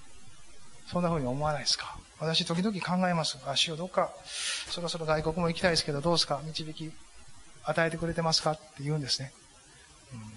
[0.91, 1.97] そんな風に思わないですか？
[2.23, 3.37] 私時々考えます。
[3.47, 4.12] 足をどっか、
[4.70, 6.41] そろそろ外国も行きたいですけど、どうですか？
[6.45, 6.93] 導き、
[7.64, 8.53] 与えてくれてますか？
[8.53, 9.33] って言うんですね。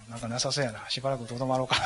[0.07, 0.89] うん、なんかなさそうやな。
[0.89, 1.75] しばらくとどまろうか。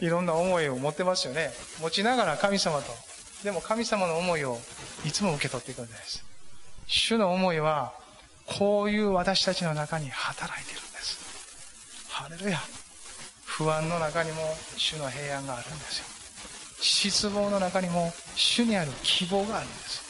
[0.00, 1.52] いろんな思いを持ってますよね。
[1.80, 2.96] 持ちながら神様と。
[3.42, 4.58] でも神様の思いを
[5.04, 6.24] いつも受け取っていくんです。
[6.86, 7.92] 主の思いは、
[8.46, 11.18] こういう私たちの中に働いてるんです。
[12.08, 12.58] ハレルヤ。
[13.56, 14.38] 不安の中にも
[14.76, 16.04] 主の平安があるんですよ。
[16.80, 20.02] 失望の中にも主にある希望があるんです。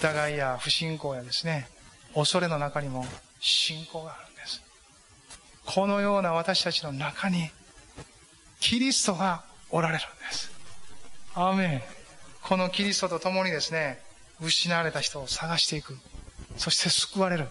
[0.00, 1.68] 疑いや不信仰やですね
[2.14, 3.06] 恐れの中にも
[3.38, 4.60] 信仰があるんです。
[5.64, 7.48] このような私たちの中に
[8.58, 10.50] キリストがおられるんです。
[11.34, 11.82] アーメン。
[12.42, 14.00] このキリストと共にですね
[14.40, 15.96] 失われた人を探していく。
[16.56, 17.46] そして救われる。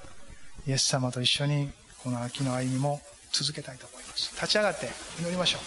[0.67, 1.71] イエス様と一緒に
[2.03, 2.99] この秋の歩みも
[3.31, 4.31] 続けたいと思います。
[4.35, 5.61] 立ち上がって祈りましょう。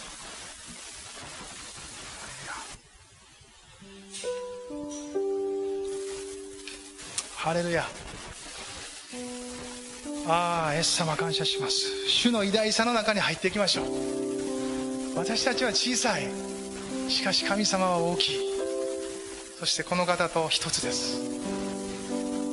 [7.37, 7.85] ハレルヤ。
[10.27, 12.09] ああイエス様感謝します。
[12.09, 15.19] 主の偉大さの中に入っていきましょう。
[15.19, 16.29] 私たちは小さい。
[17.11, 18.41] しかし神様は大きい。
[19.59, 21.21] そしてこの方と一つです。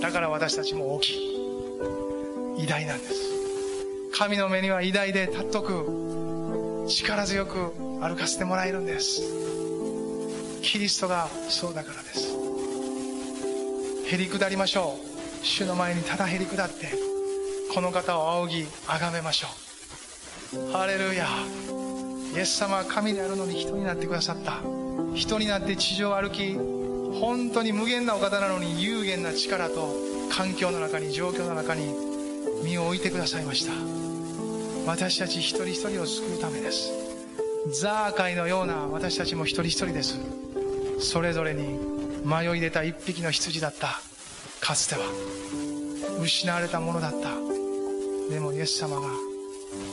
[0.01, 2.63] だから私たちも大きい。
[2.63, 3.30] 偉大なんです。
[4.21, 9.19] 神の目には偉大で尊く力強く歩かせてもらえるんです。
[10.61, 12.27] キリストがそうだからです。
[14.13, 14.99] へり下りましょ
[15.41, 15.43] う。
[15.43, 16.89] 主の前にただへり下って
[17.73, 19.47] この方を仰ぎ崇めましょ
[20.55, 20.71] う。
[20.71, 21.25] ハレルヤ。
[22.35, 24.59] イエス様は神であるのに人になってくださった。
[25.15, 26.53] 人になって地上を歩き
[27.19, 29.95] 本当に無限なお方なのに有限な力と
[30.31, 31.91] 環境の中に状況の中に
[32.63, 34.00] 身を置いてくださいました。
[34.85, 36.91] 私たち一人一人を救うためです。
[37.81, 40.19] ザーカイのような私たちも一人一人です。
[40.99, 41.79] それぞれに
[42.25, 43.99] 迷い出た一匹の羊だった。
[44.59, 45.01] かつては。
[46.21, 47.29] 失われたものだった。
[48.31, 49.07] でもイエス様が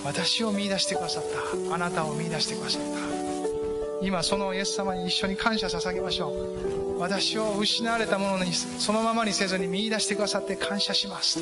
[0.04, 1.24] 私を見出してくださっ
[1.68, 1.74] た。
[1.74, 4.06] あなたを見出してくださった。
[4.06, 7.00] 今そのイエス様に一緒に感謝捧げましょう。
[7.00, 11.40] 私を失われたものにそのままにせずに見出してくださって感謝します。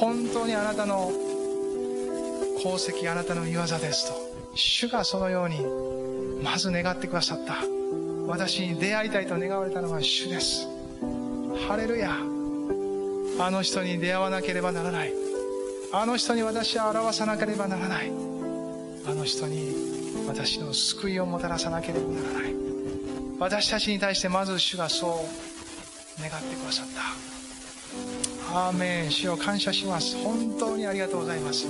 [0.00, 1.12] 本当にあなたの
[2.64, 4.14] 功績あなたの御業ですと。
[4.54, 5.60] 主がそのように
[6.42, 7.56] まず願ってくださった。
[8.26, 10.66] 私に出会いたいと願われたのは主です。
[11.68, 12.16] ハレルヤ。
[13.38, 15.12] あの人に出会わなければならない。
[15.92, 18.10] あの人に私は表さなければならない。
[19.06, 22.54] あの人に私の救いをもたらさなければならない。
[23.40, 26.86] 私たちに対してまず主がそう願ってくださっ
[28.50, 28.58] た。
[28.58, 29.10] アーメン。
[29.10, 30.16] 主を感謝します。
[30.24, 31.66] 本当にありがとうございます。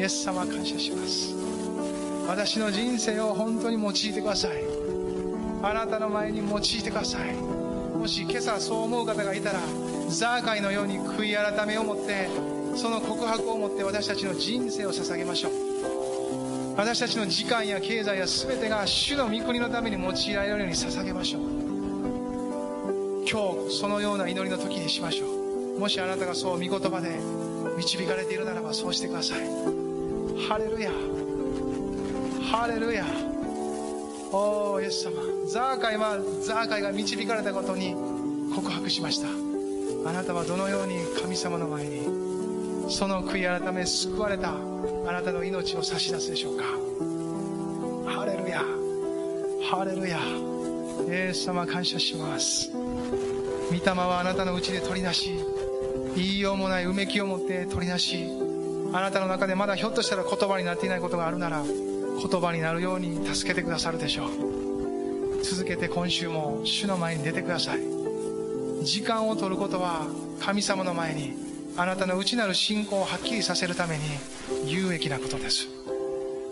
[0.00, 1.34] イエス様感謝します。
[2.26, 4.64] 私の人生を本当に用いてください。
[5.62, 7.34] あなたの前に用いてください。
[7.34, 9.60] もし今朝そう思う方がいたら
[10.08, 12.30] ザーカイのように悔い改めを持って
[12.76, 15.52] その告白を持って私たちの人生を捧げましょう。
[16.78, 21.42] 私たちの時間や経済や全てが主の御国のために用いられるように捧げましょう。
[23.30, 25.26] 今日そのような祈りの時にしましょ
[25.76, 25.78] う。
[25.78, 27.20] もしあなたがそう御言葉で
[27.76, 29.89] 導かれているならばそうしてください。
[30.48, 30.90] ハレルヤ
[32.50, 33.04] ハレルヤ
[34.32, 35.12] おーイエス様
[35.46, 37.94] ザーカイはザーカイが導かれたことに
[38.54, 39.28] 告白しました。
[40.08, 42.02] あなたはどのように神様の前に
[42.88, 46.64] その悔い改め救われたあなたの命を差し出すでしょうか。
[48.06, 48.62] ハレルヤ
[49.70, 50.22] ハレルヤイ
[51.28, 52.70] エス様感謝します。
[52.72, 55.34] 御霊はあなたのうちで取り出し
[56.16, 58.49] 言いようもないうめきを持って取り出し
[58.92, 64.30] あなたの中でまだひょっとしたら言葉になっていないことがあるなら言葉になるように助けてくださるでしょう。
[65.42, 67.80] 続けて今週も主の前に出てください。
[68.84, 70.06] 時間を取ることは
[70.40, 71.34] 神様の前に
[71.76, 74.04] あなたの内なる信仰をはっきりさせるために
[74.66, 75.68] 有益なことです。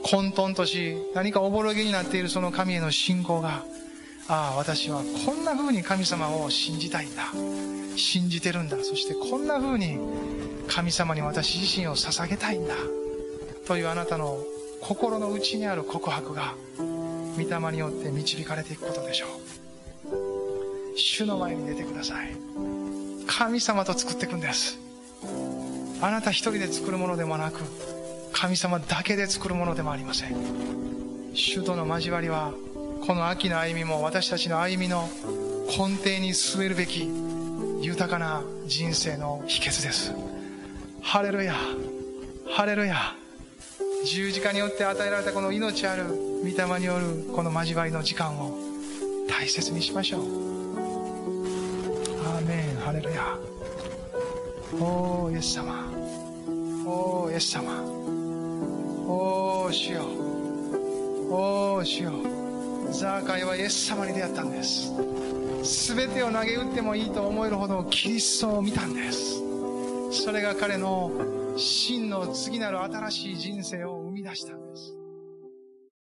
[0.04, 3.64] 混沌とし何かおぼろげになっているその神への信仰が
[4.28, 7.32] ああ私はこんな風に神様を信じたいんだ。
[7.96, 8.76] 信じてるんだ。
[8.82, 9.98] そしてこんな風に
[10.68, 12.74] 神様に私自身を捧げたいんだ。
[13.66, 14.38] というあなたの
[14.80, 16.54] 心の内にある告白が
[17.36, 20.98] 御霊によって導かれていくことでしょう。
[20.98, 22.36] 主の前に出てください。
[23.26, 24.78] 神様と作っていくんです。
[26.00, 27.60] あなた一人で作るものでもなく
[28.32, 30.36] 神様だけで作るものでもありません。
[31.34, 32.52] 主との交わりは
[33.06, 35.08] この秋の歩みも私たちの歩みの
[35.66, 37.08] 根底に据えるべき
[37.80, 40.12] 豊かな人生の秘訣です。
[41.02, 41.54] ハレルヤ
[42.50, 43.14] ハレルヤ
[44.04, 46.04] 十字架によって与えられたこの命ある
[46.42, 48.56] 御霊によるこの交わりの時間を
[49.28, 50.22] 大切にしましょう。
[52.26, 53.36] アーメンハレルヤ
[54.80, 55.90] おーイエス様
[56.86, 57.82] おーイエス様
[59.06, 60.02] おー主よ
[61.30, 62.12] おー主よ
[62.90, 64.92] ザーカイはイエス様に出会ったんです
[65.94, 69.47] 全てを投げ打ってもいいと思えるほどキリストを見たんです
[70.10, 71.10] それが彼の
[71.56, 74.54] 真の次なる新しい人生を生み出した。